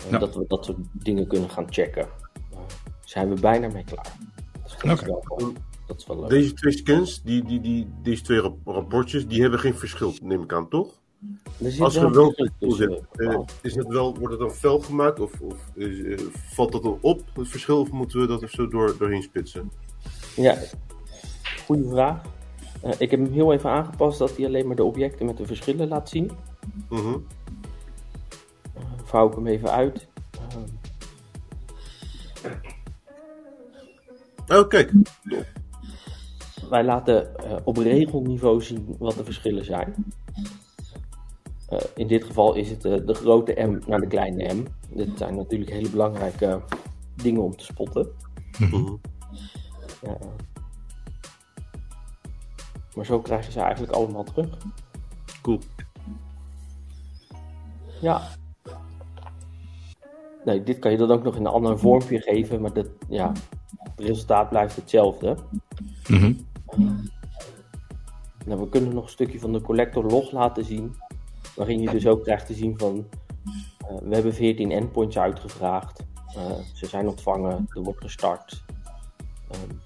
[0.05, 0.17] Uh, ja.
[0.17, 2.07] Dat we dat soort dingen kunnen gaan checken.
[2.53, 2.59] Uh,
[3.05, 4.15] zijn we bijna mee klaar.
[4.63, 4.93] Dus dat, okay.
[4.93, 5.53] is wel,
[5.87, 6.29] dat is wel leuk.
[6.29, 10.53] Deze twee scans, die, die, die, deze twee rapportjes, die hebben geen verschil, neem ik
[10.53, 11.00] aan, toch?
[11.79, 15.71] Als we wel tussen, uh, is het wel, wordt het dan fel gemaakt of, of
[15.75, 19.21] uh, valt dat dan op, het verschil, of moeten we dat er zo door, doorheen
[19.21, 19.71] spitsen?
[20.35, 20.57] Ja,
[21.65, 22.21] goede vraag.
[22.85, 25.45] Uh, ik heb hem heel even aangepast dat hij alleen maar de objecten met de
[25.45, 26.31] verschillen laat zien.
[26.89, 27.25] Mm -hmm.
[29.03, 30.07] vouw ik hem even uit.
[34.47, 34.91] Oh, kijk.
[36.69, 37.31] Wij laten
[37.63, 40.13] op regelniveau zien wat de verschillen zijn.
[41.71, 44.65] Uh, in dit geval is het uh, de grote M naar de kleine M.
[44.89, 46.61] Dit zijn natuurlijk hele belangrijke
[47.15, 48.07] dingen om te spotten.
[48.59, 48.99] Mm -hmm.
[50.03, 50.11] uh,
[52.95, 54.57] maar zo krijg je ze eigenlijk allemaal terug.
[55.41, 55.59] Cool.
[58.01, 58.21] Ja.
[60.45, 63.31] Nee, dit kan je dan ook nog in een ander vormpje geven, maar dat, ja,
[63.77, 65.37] het resultaat blijft hetzelfde.
[66.09, 66.37] Mm -hmm.
[68.45, 70.95] nou, we kunnen nog een stukje van de collector log laten zien.
[71.61, 73.07] Waarin je dus ook krijgt te zien van,
[73.45, 76.05] uh, we hebben 14 endpoints uitgevraagd.
[76.37, 78.63] Uh, ze zijn ontvangen, er wordt gestart.
[79.51, 79.79] Um,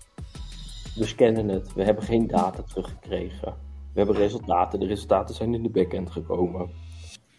[0.96, 3.54] we scannen het, we hebben geen data teruggekregen.
[3.94, 6.70] We hebben resultaten, de resultaten zijn in de backend gekomen.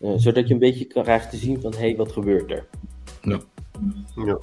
[0.00, 2.66] Uh, zodat je een beetje krijgt te zien van, hé, hey, wat gebeurt er?
[3.22, 3.40] Ja.
[4.14, 4.38] ja.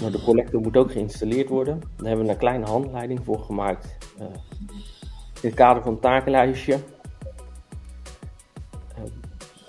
[0.00, 1.80] Nou, de collector moet ook geïnstalleerd worden.
[1.96, 3.98] Daar hebben we een kleine handleiding voor gemaakt.
[4.20, 4.26] Uh,
[5.40, 6.78] in het kader van het takenlijstje.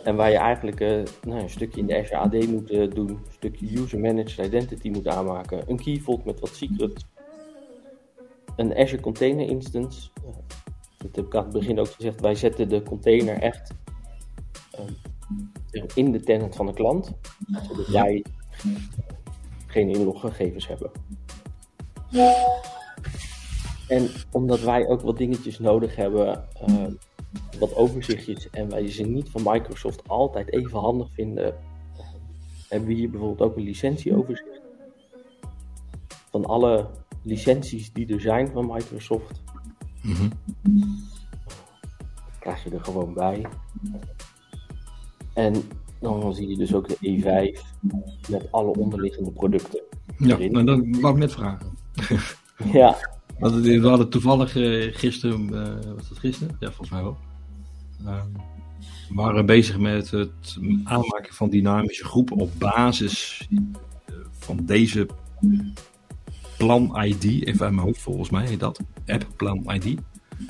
[0.07, 3.09] En waar je eigenlijk uh, nou, een stukje in de Azure AD moet uh, doen,
[3.09, 7.05] een stukje User Managed Identity moet aanmaken, een key vault met wat secrets,
[8.55, 10.09] een Azure Container Instance.
[10.25, 10.29] Uh,
[10.97, 13.73] dat heb ik aan het begin ook gezegd, wij zetten de container echt
[15.93, 17.13] in de tenant van de klant,
[17.67, 18.25] zodat wij
[19.65, 20.91] geen inloggegevens hebben.
[23.87, 26.47] En omdat wij ook wat dingetjes nodig hebben
[27.59, 31.55] wat overzichtjes en wij ze niet van Microsoft altijd even handig vinden,
[32.69, 34.61] hebben we hier bijvoorbeeld ook een licentieoverzicht
[36.29, 36.89] van alle
[37.23, 39.43] licenties die er zijn van Microsoft.
[40.01, 40.31] Mm -hmm.
[42.39, 43.45] krijg je er gewoon bij.
[45.33, 45.53] En
[45.99, 47.61] dan zie je dus ook de E5
[48.29, 49.81] met alle onderliggende producten.
[50.17, 51.77] Ja, nou, dat wou ik net vragen.
[52.71, 52.97] ja.
[53.39, 56.55] We hadden toevallig uh, gisteren, uh, was dat gisteren?
[56.59, 57.17] Ja, volgens mij wel.
[58.05, 58.21] Uh,
[59.09, 63.47] we waren bezig met het aanmaken van dynamische groepen op basis
[64.31, 65.07] van deze
[66.57, 67.23] plan ID.
[67.23, 68.79] Even uit mijn hoofd, volgens mij heet dat.
[69.05, 69.99] App plan ID,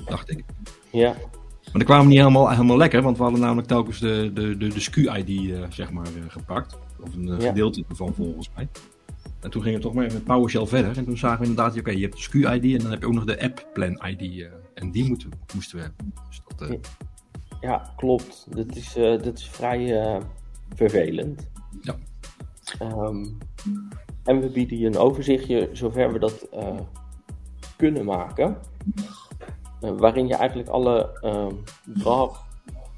[0.05, 0.43] dacht ik.
[0.91, 1.15] Ja.
[1.63, 4.67] Maar dat kwamen niet helemaal, helemaal lekker, want we hadden namelijk telkens de, de, de,
[4.67, 6.77] de SKU-ID eh, zeg maar, eh, gepakt.
[6.99, 7.47] Of een eh, Ja.
[7.47, 8.67] gedeelte ervan volgens mij.
[9.39, 10.97] En toen gingen we toch maar met PowerShell verder.
[10.97, 13.13] En toen zagen we inderdaad, oké, je hebt de SKU-ID en dan heb je ook
[13.13, 14.21] nog de app-plan-ID.
[14.21, 16.13] eh, en die moeten, moesten we hebben.
[16.29, 16.75] Dus dat, eh,
[17.61, 18.47] Ja, klopt.
[18.55, 20.21] Dat is, eh, dat is vrij eh,
[20.75, 21.49] vervelend.
[21.81, 21.95] Ja.
[22.79, 23.25] Ehm,
[24.23, 26.79] en we bieden je een overzichtje zover we dat eh,
[27.75, 28.57] kunnen maken.
[29.79, 31.53] Waarin je eigenlijk alle ehm
[31.85, 32.35] draw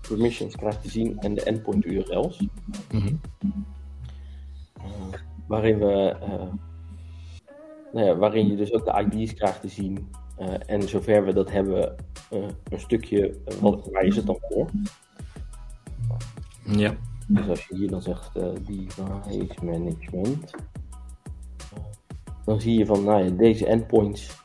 [0.01, 2.47] permissions krijgt te zien en de endpoint URL's.
[2.91, 3.15] mhm.
[5.47, 6.15] Waarin we
[7.91, 10.09] nou ja, waarin je dus ook de ID's krijgt te zien.
[10.39, 11.95] Eh, en zover we dat hebben,
[12.29, 14.69] eh, een stukje, eh, wat, waar is het dan voor?
[16.63, 16.95] Ja.
[17.27, 18.33] Dus als je hier dan zegt
[18.65, 20.51] device management,
[22.45, 24.41] dan zie je van nou ja, deze endpoints,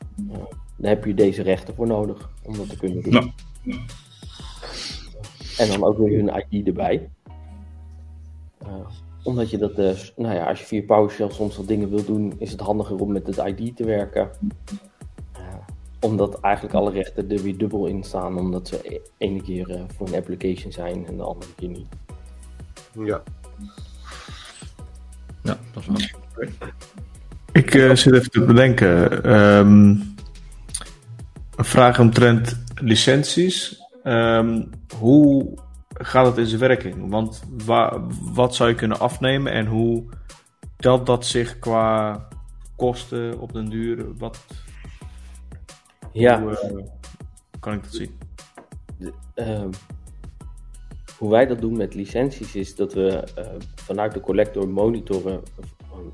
[0.77, 3.33] daar heb je deze rechten voor nodig om dat te kunnen doen.
[5.59, 7.11] En dan ook weer hun ID erbij.
[9.23, 9.77] Omdat je dat,
[10.17, 13.13] nou ja, als je via PowerShell soms wat dingen wil doen, is het handiger om
[13.13, 14.31] met het ID te werken.
[16.05, 19.83] Omdat eigenlijk alle rechten er weer dubbel in staan, omdat ze e- ene keer eh,
[19.97, 21.87] voor een application zijn en de andere keer niet.
[22.93, 23.23] Ja.
[25.43, 26.49] ja, dat is wel.
[27.53, 29.25] Ik eh, zit even te bedenken.
[29.25, 29.89] Ehm,
[31.57, 33.83] een vraag omtrent licenties.
[34.03, 34.63] Ehm,
[34.99, 35.59] hoe
[35.95, 37.11] gaat het in zijn werking?
[37.11, 38.01] Want wa-
[38.33, 40.05] wat zou je kunnen afnemen en hoe
[40.77, 42.21] telt dat zich qua
[42.77, 44.17] kosten op den duur?
[44.19, 44.45] Wat
[46.15, 46.85] Ja, hoe, eh,
[47.61, 48.19] kan ik dat zien?
[49.35, 49.71] Ehm,
[51.19, 55.43] hoe wij dat doen met licenties is dat we eh, vanuit de collector monitoren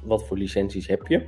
[0.03, 1.27] wat voor licenties heb je.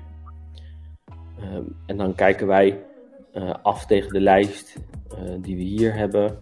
[1.40, 2.84] Ehm, en dan kijken wij
[3.32, 4.76] eh, af tegen de lijst
[5.40, 6.40] die we hier hebben,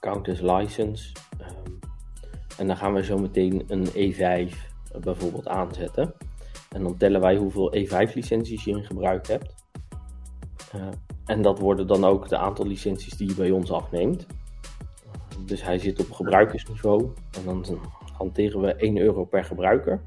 [0.00, 1.12] count as license.
[1.38, 1.72] Ehm,
[2.58, 6.14] en dan gaan we zo meteen een E5 bijvoorbeeld aanzetten.
[6.70, 9.54] En dan tellen wij hoeveel E5 licenties je in gebruik hebt.
[11.30, 14.26] Eh, en dat worden dan ook de aantal licenties die je bij ons afneemt.
[15.44, 17.12] Dus hij zit op gebruikersniveau.
[17.30, 17.64] En dan
[18.12, 20.00] hanteren we 1 euro per gebruiker.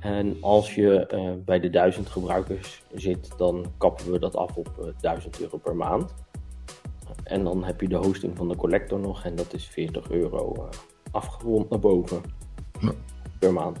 [0.00, 4.78] En als je eh, bij de 1000 gebruikers zit, dan kappen we dat af op
[4.78, 6.14] eh, 1000 euro per maand.
[7.24, 9.24] En dan heb je de hosting van de collector nog.
[9.24, 10.78] En dat is 40 euro eh,
[11.10, 12.20] afgerond naar boven
[12.80, 12.92] Ja.
[13.38, 13.78] per maand.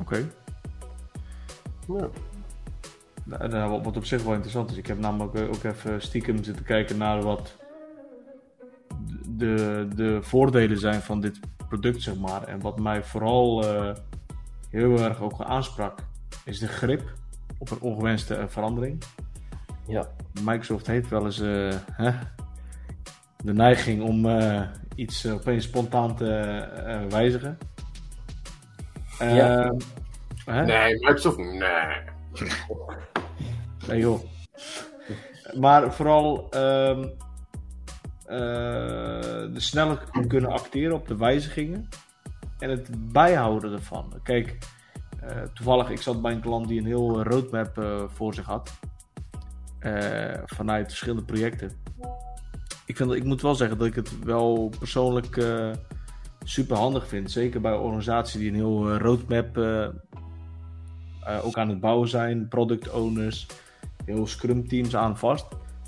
[0.00, 0.30] Oké.
[1.88, 2.08] ja.
[3.28, 4.76] Nou, nou, wat- op zich wel interessant is.
[4.76, 7.56] Ik heb namelijk eh, ook even stiekem zitten kijken naar wat
[9.28, 12.42] de, de voordelen zijn van dit product, zeg maar.
[12.42, 13.94] En wat mij vooral eh,
[14.70, 15.98] heel erg ook aansprak,
[16.44, 17.02] is de grip
[17.58, 19.02] op een ongewenste eh, verandering.
[19.86, 20.08] Ja,
[20.42, 22.10] Microsoft heeft wel eens eh, hè,
[23.44, 24.62] de neiging om eh,
[24.94, 27.58] iets opeens spontaan te eh, wijzigen.
[29.18, 29.62] Ja.
[29.62, 29.76] Ehm,
[30.44, 30.64] hè?
[30.64, 32.00] Nee, Microsoft, nee.
[33.88, 34.20] Nee joh.
[35.54, 37.02] Maar vooral ehm,
[38.28, 38.38] eh,
[39.52, 41.88] de sneller kunnen acteren op de wijzigingen
[42.58, 44.12] en het bijhouden ervan.
[44.22, 44.58] Kijk,
[45.20, 48.70] eh, toevallig, ik zat bij een klant die een heel roadmap eh, voor zich had.
[50.44, 51.70] vanuit verschillende projecten.
[52.86, 55.44] Ik, vind, ik moet wel zeggen dat ik het wel persoonlijk
[56.44, 57.30] super handig vind.
[57.30, 59.56] Zeker bij een organisatie die een heel roadmap
[61.42, 62.48] ook aan het bouwen zijn.
[62.48, 63.46] Product owners,
[64.08, 65.46] heel scrum teams aan vast.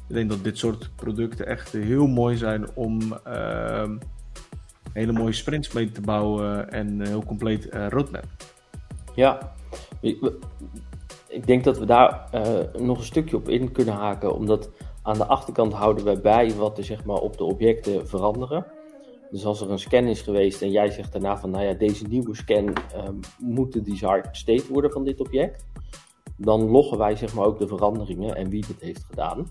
[0.09, 3.99] Ik denk dat dit soort producten echt heel mooi zijn om ehm,
[4.93, 8.25] hele mooie sprints mee te bouwen en een heel compleet eh, roadmap.
[9.15, 9.53] Ja,
[11.29, 14.71] ik denk dat we daar eh, nog een stukje op in kunnen haken, omdat
[15.03, 18.67] aan de achterkant houden wij bij wat er zeg maar, op de objecten veranderen.
[19.31, 22.07] Dus als er een scan is geweest en jij zegt daarna van, nou ja, deze
[22.07, 25.67] nieuwe scan ehm, moet de desired state worden van dit object,
[26.41, 29.49] dan loggen wij zeg maar ook de veranderingen en wie dat heeft gedaan.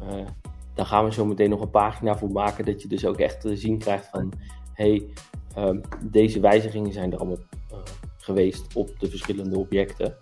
[0.00, 0.26] Eh,
[0.74, 3.40] daar gaan we zo meteen nog een pagina voor maken, dat je dus ook echt
[3.40, 4.32] te zien krijgt van,
[4.72, 5.06] hey,
[5.54, 7.38] ehm, deze wijzigingen zijn er allemaal
[7.70, 7.76] eh,
[8.16, 10.16] geweest op de verschillende objecten.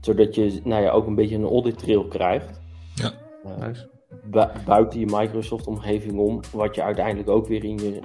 [0.00, 2.60] Zodat je nou ja, ook een beetje een audit trail krijgt.
[2.94, 3.12] Ja.
[3.44, 3.88] Eh, Nice.
[4.24, 8.00] bu- buiten je Microsoft omgeving om, wat je uiteindelijk ook weer in je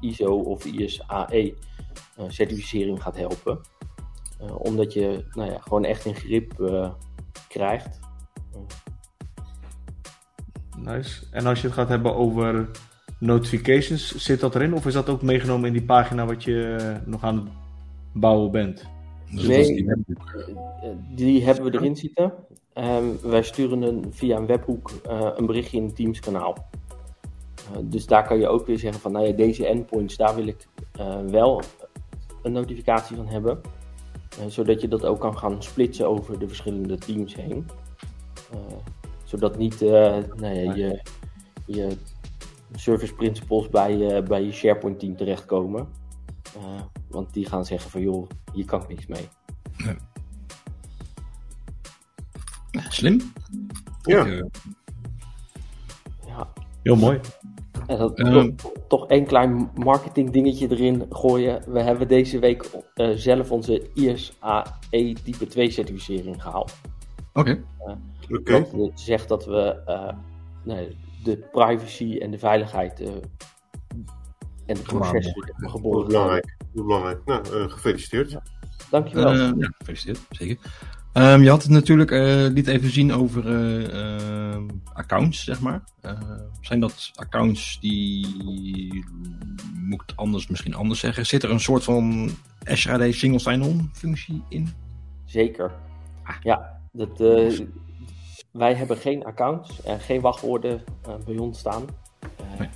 [0.00, 1.54] ISO of ISAE
[2.28, 3.60] certificering gaat helpen.
[4.38, 6.90] Eh, omdat je nou ja, gewoon echt een grip eh,
[7.48, 7.98] krijgt.
[10.76, 11.22] Nice.
[11.30, 12.68] En als je het gaat hebben over
[13.18, 14.74] notifications, zit dat erin?
[14.74, 17.48] Of is dat ook meegenomen in die pagina wat je eh, nog aan het
[18.12, 18.88] bouwen bent?
[19.30, 19.86] Dus Nee.
[21.14, 22.32] die hebben we erin zitten.
[22.72, 26.68] Ehm, wij sturen een, via een webhoek eh, een berichtje in het Teams kanaal.
[27.72, 30.46] Eh, dus daar kan je ook weer zeggen van nou ja, deze endpoints, daar wil
[30.46, 31.62] ik eh, wel
[32.42, 33.60] een notificatie van hebben.
[34.38, 37.66] Eh, zodat je dat ook kan gaan splitsen over de verschillende teams heen.
[38.52, 38.58] Eh,
[39.24, 39.88] zodat niet eh,
[40.36, 41.02] nou ja, je,
[41.66, 41.96] je
[42.74, 45.88] service principles bij, je- bij je SharePoint team terechtkomen.
[46.56, 49.28] Eh, want die gaan zeggen van joh, hier kan ik niks mee.
[52.70, 53.20] Ja, slim.
[54.02, 54.24] Ja.
[56.26, 57.20] Ja, Heel mooi.
[57.88, 58.54] En dat, Ehm.
[58.56, 61.62] toch, toch één klein marketing dingetje erin gooien.
[61.72, 66.74] We hebben deze week eh, zelf onze ISAE type 2 certificering gehaald.
[67.32, 67.64] Oké.
[68.28, 68.66] Oké.
[68.72, 70.12] Dat zegt dat we eh,
[70.64, 73.08] nee, de privacy en de veiligheid eh,
[74.66, 76.56] en de processen geboren belangrijk.
[76.72, 77.20] Belangrijk.
[77.24, 78.36] Nou, eh, gefeliciteerd.
[78.90, 79.32] Dankjewel.
[79.32, 80.20] Eh, ja, gefeliciteerd.
[80.30, 80.58] Zeker.
[81.18, 85.82] Ehm, je had het natuurlijk, eh liet even zien over eh, ehm, accounts, zeg maar.
[86.00, 86.20] Eh,
[86.60, 89.04] zijn dat accounts die,
[89.74, 92.30] moet ik het anders, misschien anders zeggen, zit er een soort van
[92.88, 94.68] AD single sign-on functie in?
[95.24, 95.72] Zeker.
[96.42, 97.58] Ja, dat, eh,
[98.50, 100.84] wij hebben geen accounts en geen wachtwoorden
[101.24, 101.84] bij ons staan.
[102.58, 102.68] Nee.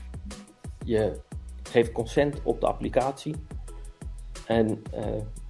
[0.85, 1.21] Je
[1.63, 3.35] geeft consent op de applicatie.
[4.47, 4.83] En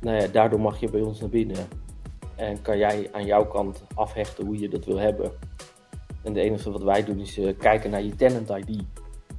[0.00, 1.66] nou ja, daardoor mag je bij ons naar binnen.
[2.36, 5.32] En kan jij aan jouw kant afhechten hoe je dat wil hebben.
[6.22, 8.82] En het enige wat wij doen is eh, kijken naar je tenant ID.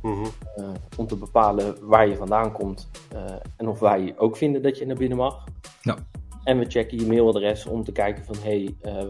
[0.02, 0.26] Mhm.
[0.56, 2.90] eh, om te bepalen waar je vandaan komt.
[3.12, 5.44] eh, en of wij ook vinden dat je naar binnen mag.
[5.82, 5.98] Ja.
[6.44, 9.10] En we checken je mailadres om te kijken van hey, eh,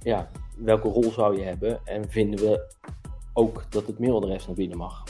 [0.00, 1.80] ja, welke rol zou je hebben?
[1.86, 2.74] En vinden we
[3.32, 5.04] ook dat het mailadres naar binnen mag.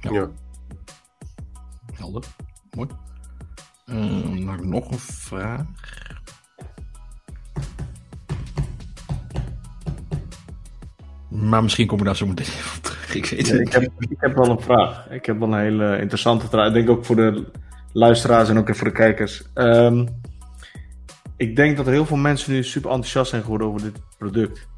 [0.00, 0.10] Ja.
[0.12, 0.28] Ja.
[1.94, 2.24] Helder.
[2.76, 2.88] Mooi.
[3.86, 5.66] Ehm, dan heb ik nog een vraag.
[11.40, 13.14] Maar misschien kom ik daar zo meteen even op terug.
[13.14, 15.10] Ik weet het ik, heb, ik heb wel een vraag.
[15.10, 16.68] Ik heb wel een hele interessante vraag.
[16.68, 17.44] Ik denk ook voor de
[17.92, 19.42] luisteraars en ook voor de kijkers.
[19.54, 20.06] Ehm,
[21.36, 24.68] ik denk dat er heel veel mensen nu super enthousiast zijn geworden over dit product.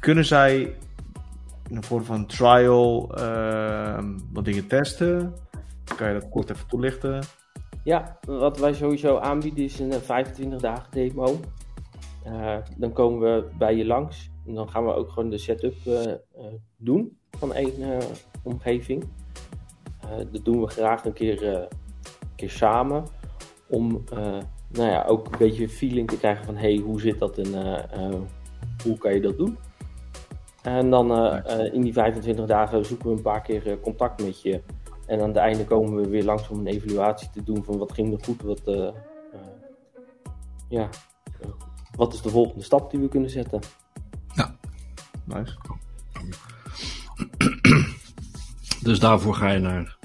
[0.00, 0.60] Kunnen zij
[1.68, 5.34] in een vorm van trial ehm, wat dingen testen?
[5.96, 7.22] Kan je dat kort even toelichten?
[7.84, 11.40] Ja, wat wij sowieso aanbieden is een eh, 25 dagen demo.
[12.24, 14.30] Eh, dan komen we bij je langs.
[14.48, 16.18] En dan gaan we ook gewoon de setup eh, eh,
[16.76, 18.06] doen van één eh,
[18.42, 19.04] omgeving.
[20.32, 21.68] Dat doen we graag een keer, een
[22.36, 23.04] keer samen.
[23.68, 24.04] Om
[24.68, 27.52] nou ja, ook een beetje feeling te krijgen van hey, hoe zit dat en
[28.84, 29.58] hoe kan je dat doen.
[30.62, 31.36] En dan
[31.72, 34.62] in die 25 dagen zoeken we een paar keer contact met je.
[35.06, 37.92] En aan het einde komen we weer langs om een evaluatie te doen van wat
[37.92, 38.92] ging er goed, wat,
[40.68, 40.88] ja,
[41.96, 43.60] wat is de volgende stap die we kunnen zetten.
[45.28, 45.56] Nice.
[48.82, 49.96] Dus daarvoor ga je naar.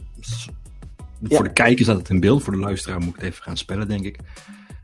[1.20, 1.36] Ja.
[1.36, 3.58] Voor de kijker staat het in beeld, voor de luisteraar moet ik het even gaan
[3.58, 4.20] spellen, denk ik.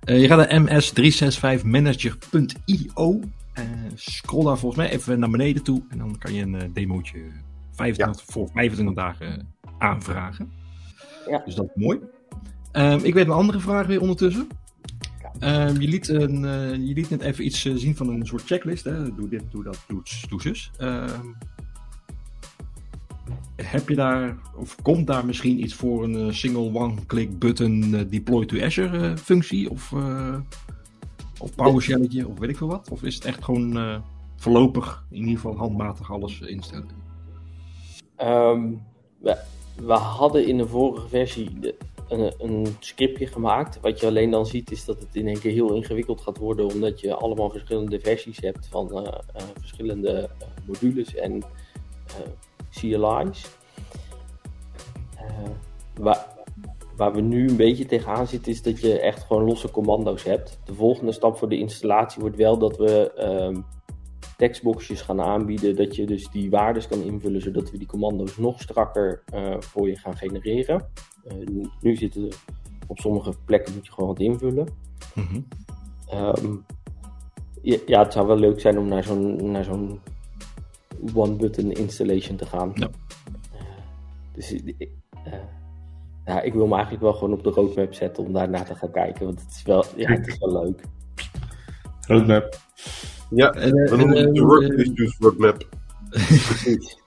[0.04, 3.19] Eh, je gaat naar ms365manager.io.
[3.54, 3.63] Eh
[3.95, 5.84] scroll daar volgens mij even naar beneden toe.
[5.89, 7.19] En dan kan je een eh, demootje
[7.71, 10.52] 25, voor 25 dagen aanvragen.
[11.30, 11.41] Ja.
[11.45, 11.99] Dus dat is mooi.
[12.71, 14.47] Ehm, ik weet een andere vraag weer ondertussen.
[15.39, 18.46] Ehm, je, liet een, eh, je liet net even iets eh, zien van een soort
[18.46, 18.84] checklist.
[18.84, 19.15] Hè?
[19.15, 20.72] Doe dit, doe dat, doe, doe zus.
[20.78, 21.26] Ehm,
[23.56, 28.46] heb je daar, of komt daar misschien iets voor een eh, single one-click button deploy
[28.46, 29.70] to Azure functie?
[29.70, 29.94] Of,
[31.39, 32.89] of PowerShelletje, of weet ik veel wat?
[32.89, 34.02] Of is het echt gewoon
[34.36, 36.89] voorlopig, in ieder geval handmatig alles instellen?
[38.15, 38.72] Ehm,
[39.20, 39.38] we,
[39.86, 41.76] we hadden in de vorige versie de-
[42.10, 43.80] een, een scriptje gemaakt.
[43.82, 46.65] Wat je alleen dan ziet is dat het in één keer heel ingewikkeld gaat worden.
[46.65, 51.44] Omdat je allemaal verschillende versies hebt van eh, eh, verschillende eh, modules en
[52.71, 53.46] CLI's.
[55.94, 56.27] Waar,
[56.96, 60.60] waar we nu een beetje tegenaan zitten is dat je echt gewoon losse commando's hebt.
[60.65, 63.62] De volgende stap voor de installatie wordt wel dat we ehm,
[64.40, 65.75] tekstboxjes gaan aanbieden.
[65.75, 69.87] Dat je dus die waardes kan invullen, zodat we die commando's nog strakker eh, voor
[69.90, 70.90] je gaan genereren.
[71.23, 71.35] Eh,
[71.81, 72.35] nu, zitten er
[72.87, 74.67] op sommige plekken moet je gewoon wat invullen.
[75.15, 75.42] Mhm.
[76.08, 76.56] Ehm,
[77.62, 80.00] ja, ja, het zou wel leuk zijn om naar zo'n, naar zo'n
[81.13, 82.71] one-button installation te gaan.
[82.73, 82.90] Ja.
[83.54, 83.62] Eh,
[84.33, 84.90] dus ik-
[86.25, 88.92] ja, ik wil me eigenlijk wel gewoon op de roadmap zetten om daarna te gaan
[88.92, 89.25] kijken.
[89.25, 90.81] Want het is wel, ja, het is wel leuk.
[92.08, 92.58] Roadmap.
[93.30, 95.67] Ja, En, we eh, noemen en, het de eh, Work Issues Roadmap.
[96.10, 96.98] Precies.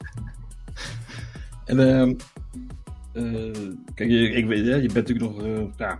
[1.65, 2.15] En ehm,
[3.13, 3.53] eh,
[3.95, 5.99] kijk, je, ik weet, hè, je bent natuurlijk nog, eh, ja,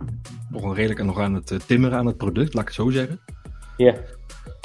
[0.49, 2.77] nog wel redelijk aan- nog aan het eh, timmeren aan het product, laat ik het
[2.77, 3.19] zo zeggen.
[3.77, 3.95] Ja.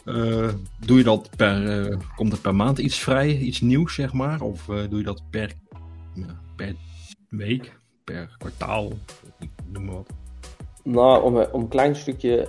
[0.04, 0.48] Eh,
[0.86, 4.40] doe je dat per, eh, komt er per maand iets vrij, iets nieuws zeg maar?
[4.40, 5.52] Of eh, doe je dat per,
[6.14, 6.74] ja, per
[7.28, 8.92] week, per kwartaal,
[9.72, 10.11] noem maar wat?
[10.84, 12.46] Nou, om, om een klein stukje.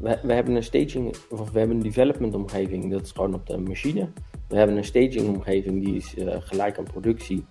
[0.00, 3.46] We, we hebben een staging, of we hebben een development omgeving, dat is gewoon op
[3.46, 4.08] de machine.
[4.48, 7.44] We hebben een staging omgeving die is eh, gelijk aan productie.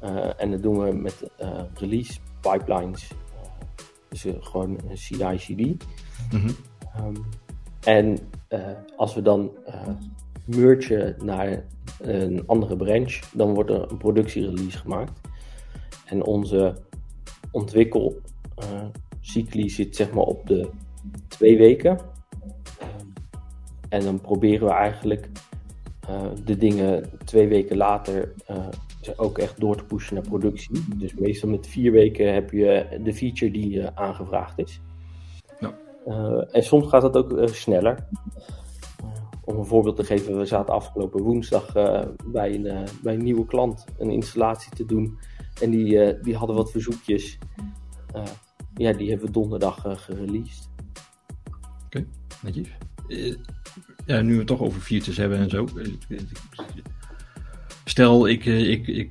[0.00, 3.10] Eh, en dat doen we met eh, release pipelines.
[4.08, 5.84] Dus gewoon een CI/CD.
[6.32, 6.50] Mhm.
[6.94, 7.14] Ehm,
[7.84, 8.18] en
[8.96, 9.50] als we dan
[10.44, 11.64] mergen naar
[12.00, 15.20] een andere branch, dan wordt er een productierelease gemaakt.
[16.04, 16.76] En onze
[17.50, 20.70] ontwikkelcycli zit zeg maar op de
[21.28, 21.98] twee weken.
[23.88, 25.28] En dan proberen we eigenlijk
[26.08, 28.66] eh, de dingen twee weken later eh,
[29.16, 30.96] ook echt door te pushen naar productie.
[30.96, 34.80] Dus meestal met vier weken heb je de feature die eh, aangevraagd is.
[35.60, 35.74] Ja.
[36.50, 38.08] En soms gaat dat ook sneller.
[39.44, 41.72] Om een voorbeeld te geven, we zaten afgelopen woensdag
[42.26, 45.18] bij, een, bij een nieuwe klant een installatie te doen.
[45.60, 47.38] En die, die hadden wat verzoekjes.
[48.80, 49.96] Ja, die hebben we donderdag eh,
[51.90, 52.42] gereleased.
[52.42, 52.68] Netjes.
[53.08, 53.34] Eh,
[54.06, 55.68] ja, nu we het toch over features hebben en zo.
[56.08, 56.18] eh,
[57.84, 59.10] Stel, ik, eh, ik, ik,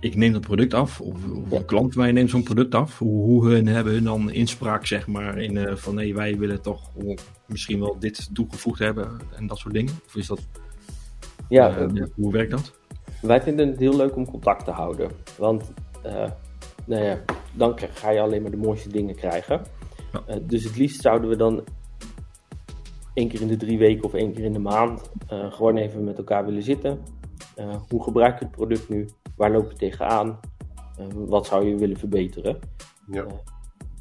[0.00, 2.98] ik neem dat product af, of, een klant van mij neemt zo'n product af.
[2.98, 6.90] Hoe, hoe hun hebben hun dan inspraak, zeg maar, in van nee, wij willen toch
[7.46, 9.92] misschien wel dit toegevoegd hebben en dat soort dingen?
[10.06, 10.40] Of is dat,
[11.48, 12.72] Ja, eh, ja, hoe werkt dat?
[13.22, 15.10] Wij vinden het heel leuk om contact te houden.
[15.38, 15.72] Want
[16.86, 17.20] nou ja,
[17.52, 19.62] dan ga je alleen maar de mooiste dingen krijgen.
[20.12, 20.38] Ja.
[20.42, 21.64] Dus het liefst zouden we dan
[23.14, 26.04] één keer in de drie weken of één keer in de maand eh, gewoon even
[26.04, 27.00] met elkaar willen zitten.
[27.56, 29.08] Eh, hoe gebruik je het product nu?
[29.36, 30.40] Waar loop je tegenaan?
[30.98, 32.58] Eh, wat zou je willen verbeteren?
[33.10, 33.24] Ja.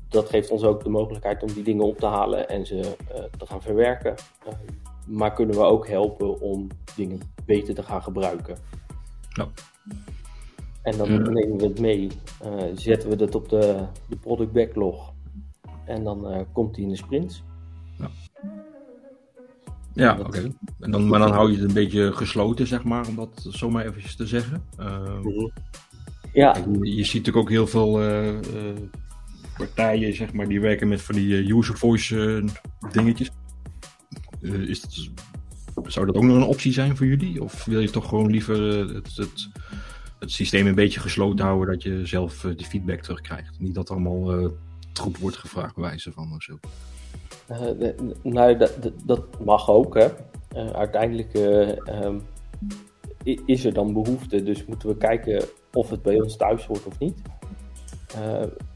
[0.09, 3.23] Dat geeft ons ook de mogelijkheid om die dingen op te halen en ze eh,
[3.37, 4.15] te gaan verwerken.
[4.45, 4.53] Eh,
[5.07, 8.57] maar kunnen we ook helpen om dingen beter te gaan gebruiken.
[9.29, 9.47] Ja.
[10.81, 11.17] En dan Ja.
[11.29, 12.07] nemen we het mee,
[12.41, 15.13] eh, zetten we dat op de, de product backlog.
[15.85, 17.43] En dan eh, komt die in de sprints.
[17.97, 18.09] Ja,
[19.93, 20.51] Dat- oké.
[20.79, 23.85] En dan, maar dan hou je het een beetje gesloten, zeg maar, om dat zomaar
[23.85, 24.63] eventjes te zeggen.
[24.77, 25.47] Eh, Mhm.
[26.33, 28.77] Ja, Je, je ziet natuurlijk ook heel veel eh, eh,
[29.57, 32.41] partijen, zeg maar, die werken met van die eh, user voice
[32.79, 33.29] eh, dingetjes.
[34.41, 37.43] Eh, is dat, zou dat ook nog een optie zijn voor jullie?
[37.43, 39.49] Of wil je toch gewoon liever eh, het, het,
[40.19, 43.59] het systeem een beetje gesloten houden, dat je zelf eh, die feedback terugkrijgt?
[43.59, 44.49] Niet dat er allemaal eh
[44.93, 46.59] troep wordt gevraagd, bij wijze van of zo.
[47.47, 47.89] Eh,
[48.23, 49.93] nou, dat, dat- mag ook.
[49.93, 50.07] Hè.
[50.47, 52.19] Eh, uiteindelijk eh, ehm,
[53.45, 56.99] is er dan behoefte, dus moeten we kijken of het bij ons thuis hoort of
[56.99, 57.21] niet.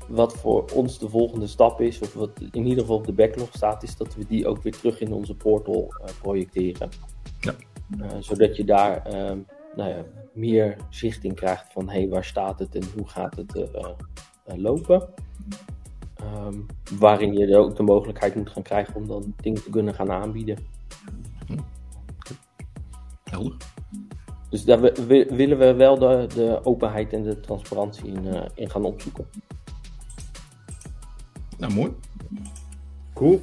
[0.08, 3.50] Wat voor ons de volgende stap is, of wat in ieder geval op de backlog
[3.54, 6.90] staat, is dat we die ook weer terug in onze portal projecteren.
[7.40, 7.54] Ja.
[8.20, 9.38] Zodat je daar ehm,
[9.76, 10.04] nou ja,
[10.34, 13.70] meer zicht in krijgt van hey, waar staat het en hoe gaat het
[14.46, 15.10] lopen.
[16.20, 16.54] Ehm,
[17.00, 20.58] waarin je ook de mogelijkheid moet gaan krijgen om dan dingen te kunnen gaan aanbieden.
[23.24, 23.56] Helder.
[24.50, 28.46] Dus daar wi- wi- willen we wel de, de openheid en de transparantie in, eh,
[28.56, 29.26] in gaan opzoeken.
[31.58, 31.92] Nou, mooi.
[33.14, 33.42] Cool.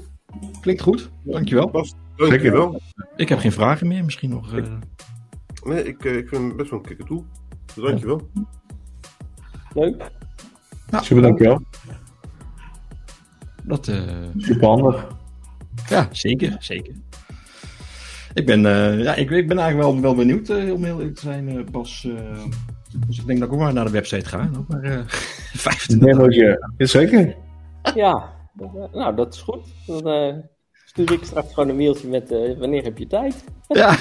[0.61, 1.11] Klinkt goed.
[1.22, 1.70] Dankjewel.
[1.70, 2.81] Bas, dankjewel.
[3.16, 4.05] Ik heb geen vragen meer.
[4.05, 4.53] Misschien nog...
[4.53, 4.64] eh,
[5.64, 7.25] Nee, ik, eh, ik vind hem best wel een kikker toe.
[7.75, 8.20] Dus dankjewel.
[9.75, 10.11] Leuk.
[11.01, 11.61] Super, dankjewel.
[13.64, 13.88] Dat...
[13.88, 14.02] eh,
[14.36, 15.06] Super handig.
[15.88, 16.94] Ja, zeker, zeker.
[18.34, 21.14] Ik ben, eh, ja, ik, ik ben eigenlijk wel, wel benieuwd, eh, om heel eerlijk
[21.14, 22.04] te zijn, eh, Bas.
[22.04, 22.42] eh,
[23.06, 24.48] dus ik denk dat ik ook maar naar de website ga.
[24.52, 26.68] Nog maar eh 25 Demootje.
[26.76, 27.36] Jazeker.
[27.94, 29.60] Ja, dat, nou dat is goed.
[29.86, 30.34] Dan eh,
[30.84, 33.44] stuur ik straks gewoon een mailtje met eh, wanneer heb je tijd.
[33.68, 33.96] Ja.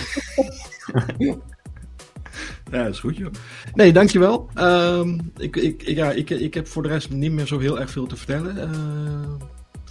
[2.72, 3.32] ja, dat is goed, joh.
[3.74, 4.50] Nee, dankjewel.
[4.54, 7.80] Ehm ik, ik, ik- ja, ik, ik heb voor de rest niet meer zo heel
[7.80, 8.58] erg veel te vertellen.
[8.58, 9.30] eh,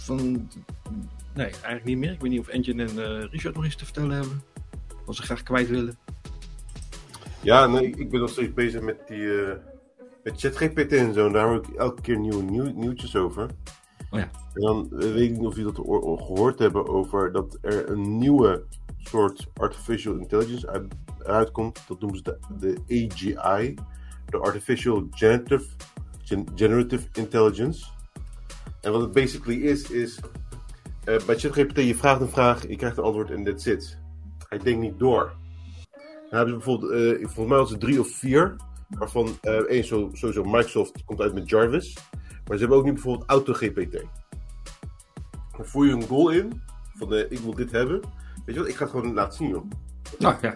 [0.03, 0.49] van,
[1.33, 2.11] nee, eigenlijk niet meer.
[2.11, 4.41] Ik weet niet of Engine en eh, Richard nog iets te vertellen hebben.
[5.05, 5.97] Als ze graag kwijt willen.
[7.41, 9.57] Ja, nee, ik ben nog steeds bezig met die eh,
[10.23, 11.25] met ChatGPT en zo.
[11.27, 13.49] En daar hoor ik elke keer nieuwe nieuw, nieuwtjes over.
[14.11, 14.29] Oh ja.
[14.53, 17.57] En dan eh, weet ik niet of jullie dat oor- oor- gehoord hebben over dat
[17.61, 18.63] er een nieuwe
[18.97, 20.93] soort artificial intelligence uit,
[21.23, 21.83] uitkomt.
[21.87, 23.73] Dat noemen ze de, de AGI,
[24.25, 25.65] de Artificial Generative,
[26.23, 27.85] Gen- Generative Intelligence.
[28.83, 30.19] En wat het basically is, is
[31.03, 33.97] eh, bij ChatGPT je vraagt een vraag, je krijgt een antwoord en that's it.
[34.49, 35.33] Hij denkt niet door.
[36.29, 38.55] Dan hebben ze bijvoorbeeld, eh, volgens mij was het drie of vier,
[38.89, 41.97] waarvan eh één zo, sowieso Microsoft komt uit met Jarvis.
[42.21, 43.91] Maar ze hebben ook nu bijvoorbeeld AutoGPT.
[45.57, 46.61] Dan voer je een goal in,
[46.93, 48.01] van eh, ik wil dit hebben.
[48.45, 49.65] Weet je wat, ik ga het gewoon laten zien, joh.
[50.19, 50.55] Nou ja.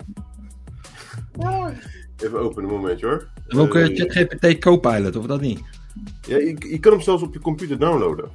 [2.18, 3.28] Even openen, een momentje hoor.
[3.48, 5.62] En ook ChatGPT Copilot, of dat niet?
[6.22, 8.32] Ja, je, kan hem zelfs op je computer downloaden.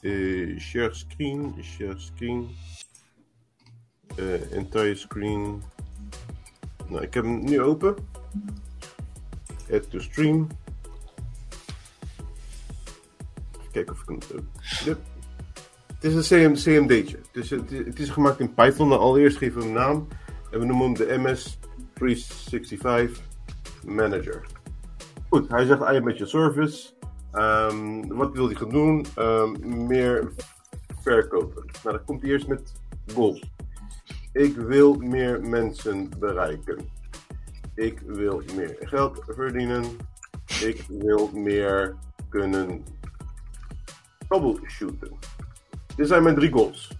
[0.00, 2.48] Eh, share screen, share screen.
[4.16, 5.62] Eh, entire screen.
[6.88, 7.94] Nou, ik heb hem nu open.
[9.72, 10.46] Add to stream.
[13.72, 14.18] Kijken of ik hem.
[14.84, 14.98] Yep.
[16.00, 17.18] Het is een CM, CMD'tje.
[17.32, 17.50] Het, is-
[17.86, 18.88] het is gemaakt in Python.
[18.88, 20.08] Nou, allereerst geven we hem een naam.
[20.50, 23.20] En we noemen hem de MS365
[23.86, 24.46] Manager.
[25.32, 26.92] Goed, hij zegt I at your service.
[27.32, 29.06] Ehm, wat wil hij gaan doen?
[29.14, 30.32] Ehm, meer
[31.00, 31.64] verkopen.
[31.82, 32.72] Nou, dan komt hij eerst met
[33.14, 33.50] goals.
[34.32, 36.78] Ik wil meer mensen bereiken.
[37.74, 39.84] Ik wil meer geld verdienen.
[40.62, 41.96] Ik wil meer
[42.28, 42.84] kunnen
[44.28, 45.18] troubleshooten.
[45.96, 46.98] Dit zijn mijn drie goals.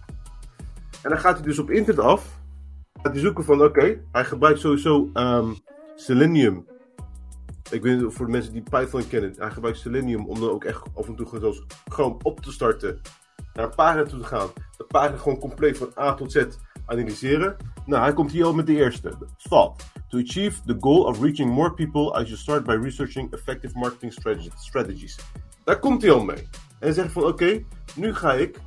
[1.01, 2.39] En dan gaat hij dus op internet af.
[3.01, 5.53] Gaat hij zoeken van, oké, hij gebruikt sowieso ehm,
[5.95, 6.71] Selenium
[7.73, 10.81] ik weet voor de mensen die Python kennen, hij gebruikt Selenium om dan ook echt
[10.95, 11.55] af en toe gewoon,
[11.91, 13.01] gewoon op te starten.
[13.53, 14.47] Naar een pagina toe te gaan.
[14.77, 16.45] De pagina gewoon compleet van A tot Z
[16.85, 17.55] analyseren.
[17.85, 19.13] Nou, hij komt hier al met de eerste.
[19.37, 19.83] Thought.
[20.07, 24.13] To achieve the goal of reaching more people, I should start by researching effective marketing
[24.13, 25.19] strate- strategies.
[25.63, 26.47] Daar komt hij al mee.
[26.79, 27.63] En zegt van, oké,
[27.95, 28.59] nu ga ik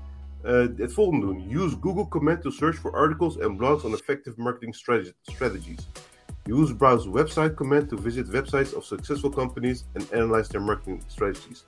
[0.43, 1.51] eh, het volgende doen.
[1.51, 5.89] Use Google Command to search for articles and blogs on effective marketing strate- strategies.
[6.47, 11.64] Use browse website command to visit websites of successful companies and analyze their marketing strategies.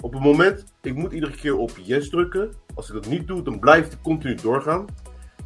[0.00, 2.50] Op het moment, ik moet iedere keer op yes drukken.
[2.74, 4.84] Als ik dat niet doe, dan blijft het continu doorgaan.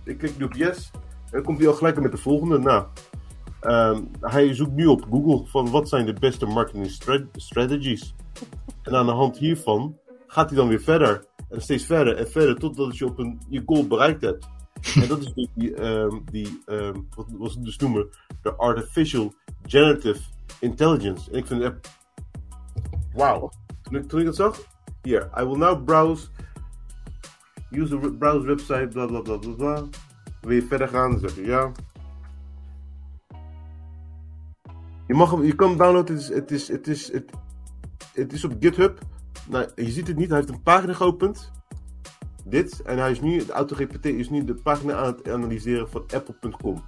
[0.04, 0.90] Ik klik nu op yes
[1.24, 2.58] en dan komt hij al gelijk met de volgende.
[2.58, 2.86] Nou,
[3.60, 8.14] ehm, hij zoekt nu op Google van wat zijn de beste marketing stra- strategies.
[8.82, 11.24] En aan de hand hiervan gaat hij dan weer verder.
[11.48, 14.48] En steeds verder en verder totdat je op een, je goal bereikt hebt.
[15.02, 18.08] En dat is dus die, ehm, die ehm, wat, wat ze dus noemen,
[18.42, 20.20] de Artificial Generative
[20.60, 21.30] Intelligence.
[21.30, 21.90] En ik vind het
[23.14, 23.50] wauw.
[24.06, 24.60] Toen ik dat zag,
[25.02, 26.28] hier, I will now browse,
[27.70, 29.82] use the browse website, bla bla bla bla bla.
[30.40, 31.72] Wil je verder gaan, dan zeg je ja.
[35.06, 37.30] Je, mag hem, je kan hem downloaden, het is, het is, het is, het,
[38.12, 38.98] het is op GitHub.
[39.48, 41.52] Nou, je ziet het niet, hij heeft een pagina geopend
[42.44, 42.82] dit.
[42.82, 46.84] En hij is nu, de AutoGPT is nu de pagina aan het analyseren van Apple.com.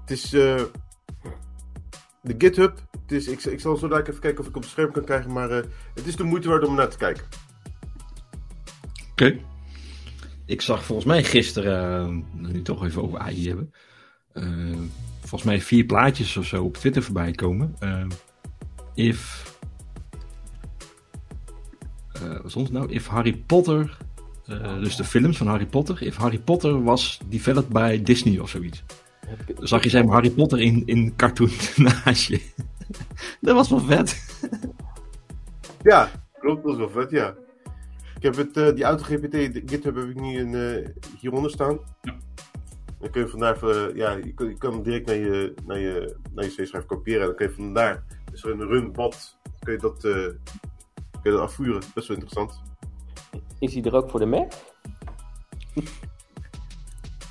[0.00, 0.62] Het is eh,
[2.22, 2.86] de GitHub.
[3.02, 5.04] Het is, ik, ik zal zo dadelijk even kijken of ik op het scherm kan
[5.04, 5.64] krijgen, maar eh,
[5.94, 7.24] het is de moeite waard om naar te kijken.
[9.10, 9.38] Oké.
[10.46, 13.72] Ik zag volgens mij gisteren, nu toch even over AI hebben,
[15.20, 17.76] volgens mij vier plaatjes of zo op Twitter voorbij komen.
[18.94, 19.57] If.
[22.22, 22.92] Uh, wat stond het nou?
[22.92, 23.96] If Harry Potter.
[24.46, 26.02] Uh, dus de films van Harry Potter.
[26.02, 28.84] If Harry Potter was developed bij Disney of zoiets.
[29.54, 32.40] Dan zag je zeg maar Harry Potter in, in cartoonaasje.
[33.40, 34.38] dat was wel vet.
[35.82, 37.34] Ja, klopt, dat was wel vet, ja.
[38.16, 39.34] Ik heb het, uh, die AutoGPT,
[39.70, 40.86] GitHub heb ik nu in, uh,
[41.20, 41.78] hieronder staan.
[42.02, 42.16] Ja.
[43.00, 46.44] Dan kun je vandaar, uh, ja, je kan, je direct naar je, naar je, naar
[46.44, 47.20] je C-schrijf kopiëren.
[47.20, 50.28] En dan kun je vandaar, dus er een run bad, kun je dat, uh,
[51.22, 51.82] kun je dat afvuren.
[51.94, 52.62] Best wel interessant.
[53.58, 54.52] Is hij er ook voor de Mac?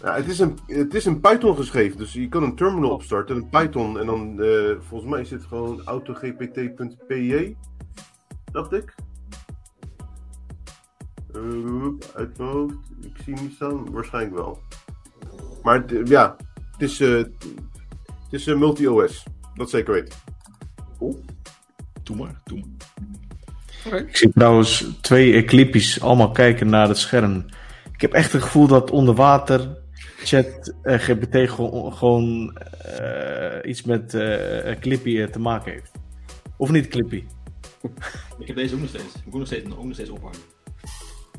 [0.02, 3.36] Ja, het, is een, het is een Python geschreven, dus je kan een terminal opstarten,
[3.36, 7.56] een Python, en dan uh, volgens mij is het gewoon autogpt.py,
[8.52, 8.96] dacht ik.
[11.36, 14.62] Uh, uit mijn hoofd, ik zie hem niet staan, waarschijnlijk wel.
[15.64, 16.36] Maar ja,
[16.72, 17.18] het is, uh,
[18.24, 19.24] het is multi-OS,
[19.56, 20.20] dat zeker weten.
[20.98, 21.18] Oh.
[22.04, 22.68] Doe maar, doe maar.
[23.88, 24.00] Okay.
[24.00, 27.46] Ik zie trouwens twee Eclippies allemaal kijken naar het scherm.
[27.94, 29.78] Ik heb echt het gevoel dat onder water
[30.18, 32.58] chat uh, GPT gewoon, gewoon
[33.00, 35.92] uh, iets met uh, Clippy te maken heeft.
[36.58, 37.24] Of niet Clippy?
[38.40, 39.16] Ik heb deze ook nog steeds.
[39.16, 40.40] Ik moet nog steeds, ook nog steeds ophangen.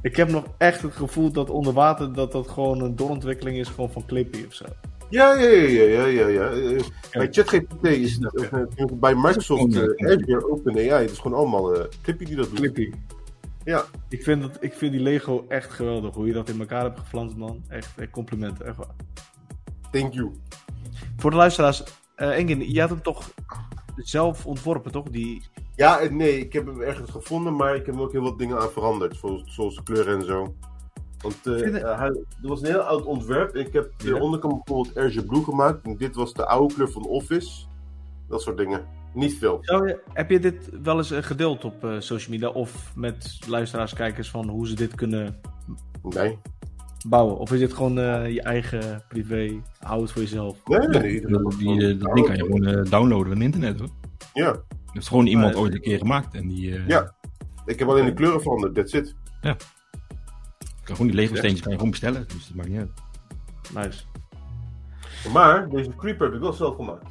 [0.03, 3.69] Ik heb nog echt het gevoel dat onder water dat dat gewoon een doorontwikkeling is
[3.69, 4.65] gewoon van Clippy of zo.
[5.11, 6.51] Ja, ja, ja, ja, ja, ja.
[6.51, 6.83] ja.
[7.13, 8.85] Bij ChatGPT is het ja.
[8.95, 12.59] bij Microsoft uh, Azure OpenAI, het is gewoon allemaal uh, Clippy die dat doet.
[12.59, 12.93] Clippy.
[13.65, 13.85] Ja.
[14.09, 16.99] Ik vind, dat, ik vind die Lego echt geweldig, hoe je dat in elkaar hebt
[16.99, 17.65] geflanst, man.
[17.69, 18.95] Echt, complimenten, echt waar.
[19.91, 20.33] Thank you.
[21.17, 21.83] Voor de luisteraars,
[22.17, 23.31] Engin, je had hem toch
[23.97, 25.09] zelf ontworpen, toch?
[25.09, 25.43] Die...
[25.77, 28.61] Ja, nee, ik heb hem ergens gevonden, maar ik heb er ook heel wat dingen
[28.61, 30.55] aan veranderd, zoals, zoals kleuren en zo.
[31.23, 33.57] Want uh, uh, hij, er was een heel oud ontwerp.
[33.57, 34.21] Ik heb de ja.
[34.21, 35.87] onderkant bijvoorbeeld Azure Blue gemaakt.
[35.87, 37.67] En dit was de oude kleur van Office.
[38.29, 38.87] Dat soort dingen.
[39.15, 39.59] Niet veel.
[39.61, 42.49] Je, heb je dit wel eens uh, gedeeld op social media?
[42.49, 45.41] Of met luisteraars, kijkers van hoe ze dit kunnen
[46.03, 46.39] Nee.
[47.09, 47.39] bouwen?
[47.39, 50.57] Of is dit gewoon eh, je eigen privé, hou het voor jezelf?
[50.65, 51.21] Nee, nee, nee.
[51.21, 53.89] Die, die, eh, dat ding kan je gewoon eh, downloaden van internet hoor.
[54.33, 54.53] Ja.
[54.53, 56.35] Dat heeft gewoon iemand ooit een keer gemaakt.
[56.35, 57.15] En die eh, Ja.
[57.67, 59.15] Ik heb alleen de kleuren veranderd, that's it.
[60.89, 62.25] Kan gewoon die Lego steentjes kan je gewoon bestellen.
[62.29, 62.91] Dus dat maakt niet uit.
[63.75, 64.03] Nice.
[65.33, 67.07] Maar deze creeper heb ik wel zelf gemaakt.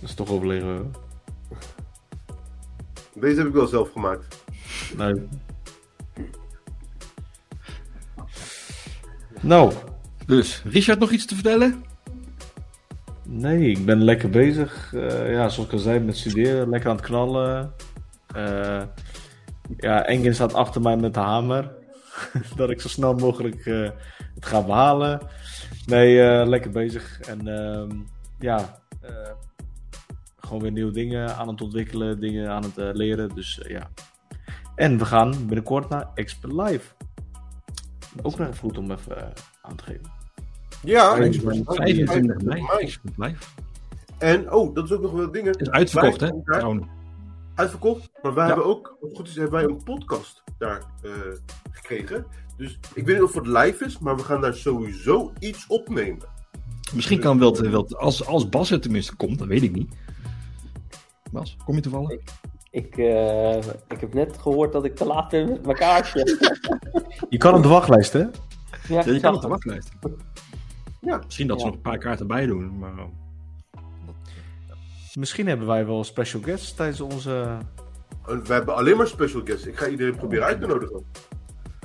[0.00, 0.92] Dat is toch overlegen.
[3.14, 4.44] Deze heb ik wel zelf gemaakt.
[4.96, 5.28] Nee.
[9.40, 9.72] Nou,
[10.26, 11.84] Dus, Richard nog iets te vertellen?
[13.22, 14.94] nee, ik ben lekker bezig.
[14.94, 17.72] Eh, ja, zoals ik al zei, met studeren, lekker aan het knallen.
[18.34, 18.82] Eh,
[19.76, 21.72] ja, Engin staat achter mij met de hamer.
[22.56, 23.90] dat ik zo snel mogelijk eh,
[24.34, 25.20] het ga behalen.
[25.86, 27.20] Nee, eh, lekker bezig.
[27.20, 27.90] En ehm,
[28.38, 29.10] ja, eh,
[30.36, 33.34] gewoon weer nieuwe dingen aan het ontwikkelen, dingen aan het leren.
[33.34, 33.88] Dus ja.
[34.74, 36.92] En we gaan binnenkort naar Expert Live.
[38.22, 40.10] Ook nog even goed om even aan te geven.
[40.82, 42.62] Ja, Ja, ik- 25 mei.
[42.62, 42.78] mei.
[42.78, 43.44] Expert Live.
[44.18, 45.54] En, oh, dat is ook nog wel dingen.
[45.54, 46.30] Is uitverkocht hè?
[47.56, 48.10] Uitverkocht.
[48.22, 48.52] Maar wij Ja.
[48.52, 51.10] hebben ook, als het goed is, hebben wij een podcast daar eh,
[51.70, 52.26] gekregen.
[52.56, 56.28] Dus ik weet niet of het live is, maar we gaan daar sowieso iets opnemen.
[56.94, 59.94] Misschien kan wel, wel als, als Bas er tenminste komt, dat weet ik niet.
[61.32, 62.20] Bas, kom je toevallig?
[62.70, 63.56] Ik, eh,
[63.88, 66.24] ik heb net gehoord dat ik te laat ben met mijn kaartje.
[67.28, 68.18] Je kan op de wachtlijst, hè?
[68.18, 68.30] ja,
[68.88, 69.88] Ja, je ik kan op de wachtlijst.
[71.00, 71.20] Ja.
[71.24, 71.70] Misschien dat ze Ja.
[71.70, 72.92] nog een paar kaarten bij doen, maar...
[75.16, 77.58] Misschien hebben wij wel special guests tijdens onze.
[78.26, 79.66] En we hebben alleen maar special guests.
[79.66, 81.04] Ik ga iedereen proberen uit te nodigen.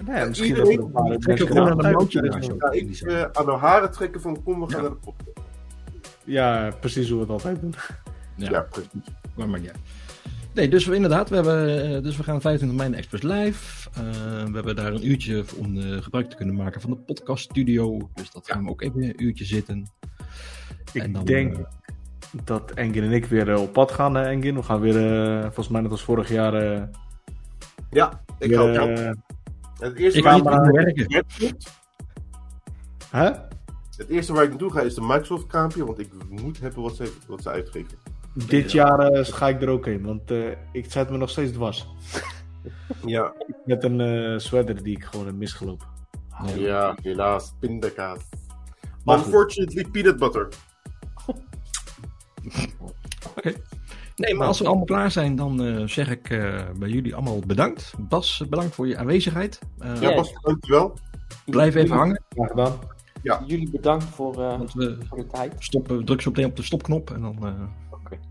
[0.05, 4.82] Nee, misschien iedereen- een paar ik eh, aan de haren trekken van kom, we gaan
[4.84, 4.88] Ja.
[4.88, 5.38] naar de podcast.
[6.23, 7.73] Ja, precies hoe we het altijd doen.
[8.36, 8.89] Ja, Ja, precies.
[9.36, 9.79] maar niet uit.
[10.53, 13.89] Nee, dus we, inderdaad, we, hebben, eh, dus we gaan 25 mei naar Express Live.
[13.93, 14.01] Eh,
[14.45, 18.09] we hebben daar een uurtje om eh, gebruik te kunnen maken van de podcast studio.
[18.13, 19.91] Dus dat gaan we ook even een uurtje zitten.
[20.93, 21.63] Ik En dan, denk eh,
[22.43, 24.55] dat Engin en ik weer eh, op pad gaan, eh, Engin.
[24.55, 24.95] We gaan weer,
[25.36, 26.53] eh, volgens mij net als vorig jaar.
[26.53, 26.84] eh,
[27.89, 28.97] Ja, ik weer, ga ook.
[28.97, 29.11] eh,
[29.79, 31.11] Het eerste, ik waar ga ik naartoe werken.
[31.11, 31.57] ga-
[33.09, 33.29] hè?
[33.97, 36.95] het eerste waar ik naartoe ga is de Microsoft kraampje, want ik moet hebben wat
[36.95, 37.97] ze, wat ze uitgeven.
[38.34, 41.88] Dit jaar ga ik er ook heen, want eh, ik zet me nog steeds dwars.
[43.05, 43.34] Ja,
[43.65, 45.88] Met een eh sweater die ik gewoon heb misgelopen.
[46.55, 48.19] ja helaas, pindakaas.
[49.05, 50.47] Unfortunately, peanut butter.
[54.15, 57.39] Nee, maar als we allemaal klaar zijn, dan eh, zeg ik eh, bij jullie allemaal
[57.47, 57.93] bedankt.
[57.99, 59.59] Bas, bedankt voor je aanwezigheid.
[59.79, 60.15] Eh, Ja, Ja.
[60.15, 60.97] Bas, dankjewel.
[61.45, 62.79] Blijf even hangen, Graag gedaan.
[63.47, 65.53] Jullie bedankt voor, eh, want we voor de tijd.
[65.59, 67.35] stoppen, druk zo meteen op de stopknop en dan...
[67.35, 67.53] eh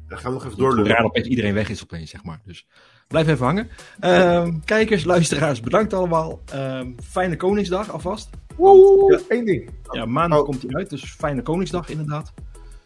[0.09, 1.05] Dan gaan we nog even Zodra doorlullen.
[1.05, 2.41] opeens iedereen weg is opeens, zeg maar.
[2.45, 2.67] Dus
[3.09, 3.69] blijf even hangen.
[4.01, 6.41] Ehm, kijkers, luisteraars, bedankt allemaal.
[6.53, 8.31] Ehm, fijne Koningsdag alvast.
[8.57, 9.71] Woe, één ding.
[9.91, 10.45] Ja, maandag Oh.
[10.45, 12.33] komt hij uit, dus fijne Koningsdag inderdaad.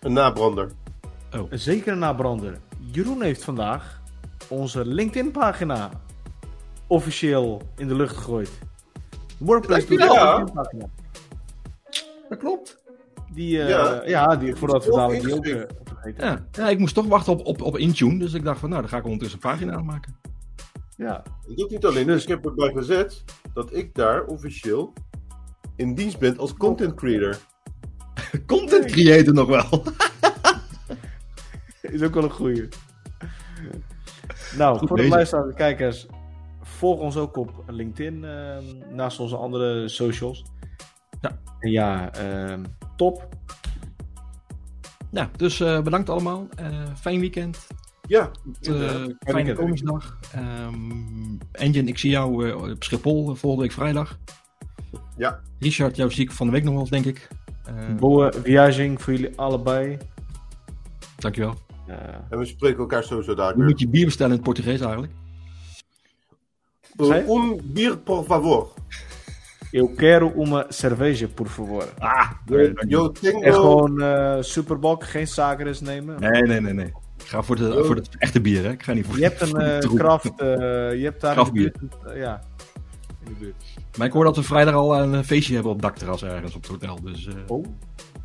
[0.00, 0.70] Een nabrander.
[1.51, 2.61] Zeker een nabrander.
[2.93, 4.01] Jeroen heeft vandaag
[4.49, 5.91] onze LinkedIn-pagina
[6.87, 8.51] officieel in de lucht gegooid.
[9.39, 10.07] Workplace doet Ja.
[10.07, 10.87] een LinkedIn-pagina.
[12.28, 12.82] Dat klopt.
[13.32, 14.03] Die, eh, Ja.
[14.07, 14.37] ja.
[14.37, 16.24] die, voordat we dadelijk die ook eh, vergeten.
[16.26, 18.80] Ja, ja, ik moest toch wachten op, op, op Intune, dus ik dacht van nou,
[18.80, 20.16] dan ga ik ondertussen een pagina aanmaken.
[20.97, 21.22] Ja.
[21.47, 23.24] Dat doet niet alleen, dus ik heb erbij gezet
[23.55, 24.93] dat ik daar officieel
[25.76, 27.37] in dienst ben als content creator.
[28.47, 29.82] Content creator nog wel.
[31.93, 32.68] Is ook wel een goeie.
[34.57, 36.07] Nou, Goed voor de luisteraars en kijkers,
[36.62, 40.45] volg ons ook op LinkedIn ehm, naast onze andere socials.
[41.20, 41.39] Ja.
[41.59, 42.64] En ja, ehm,
[42.97, 43.28] top.
[45.11, 46.47] Ja, dus eh, bedankt allemaal.
[46.57, 46.66] Eh,
[46.97, 47.66] fijn weekend.
[48.07, 48.30] Ja,
[48.62, 49.59] Eh, fijne weekend.
[49.59, 50.18] Koningsdag.
[50.32, 54.18] Ehm, Engine, ik zie jou eh, op Schiphol volgende week vrijdag.
[55.16, 55.41] ja.
[55.59, 57.28] Richard, jou zie ik van de week nog wel eens, denk ik.
[57.64, 59.99] Eh, Boa viaging voor jullie allebei.
[61.16, 61.55] dankjewel.
[61.87, 61.97] Eh,
[62.30, 65.12] en we spreken elkaar sowieso daar moet je bier bestellen in het Portugees eigenlijk?
[67.28, 68.68] Un bier, por favor.
[69.72, 71.89] eu quero uma cerveja, por favor.
[71.99, 72.30] Ah,
[72.89, 73.41] Yo tengo...
[73.43, 76.20] En gewoon eh superbok, geen suikers nemen.
[76.20, 76.93] Nee, nee, nee, nee.
[77.18, 78.70] Ik ga voor, de, voor het echte bier, hè.
[78.70, 81.72] Ik ga niet voor Je hebt een eh, kraft, je hebt daar in de Kraftbier.
[81.80, 82.43] buurt, eh, ja,
[83.26, 83.64] in de buurt.
[83.99, 86.70] Maar ik hoor dat we vrijdag al een feestje hebben op dakterras ergens op het
[86.70, 87.01] hotel.
[87.03, 87.64] Dus eh, Oh,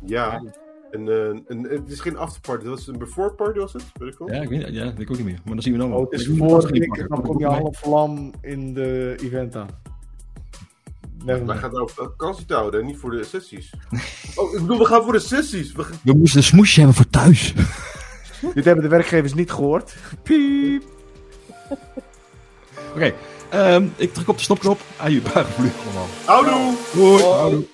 [0.06, 0.42] Ja.
[0.90, 3.84] En, eh, en, het is geen afterparty, dat was een before party was het?
[3.98, 4.32] Weet ik wel?
[4.32, 5.40] ja, ik weet, ja, dat weet ik ook niet meer.
[5.44, 5.98] Maar dan zien we dan wel.
[5.98, 9.68] oh het is voor ik, dan kom je half lam in de event aan.
[11.24, 13.72] Never Wij gaan daar op vakantie te houden en niet voor de sessies.
[14.36, 15.72] oh, ik bedoel, we gaan voor de sessies.
[15.72, 15.98] We gaan...
[16.02, 17.52] We moesten een smoesje hebben voor thuis.
[18.54, 19.96] Dit hebben de werkgevers niet gehoord.
[20.22, 20.82] Piep.
[22.94, 23.14] Oké,
[23.48, 24.80] ehm, ik druk op de stopknop.
[24.96, 26.06] Aju, buigen vliegen allemaal.
[26.24, 26.76] Houdoe!
[26.92, 27.22] Hoi.
[27.22, 27.64] houdoe.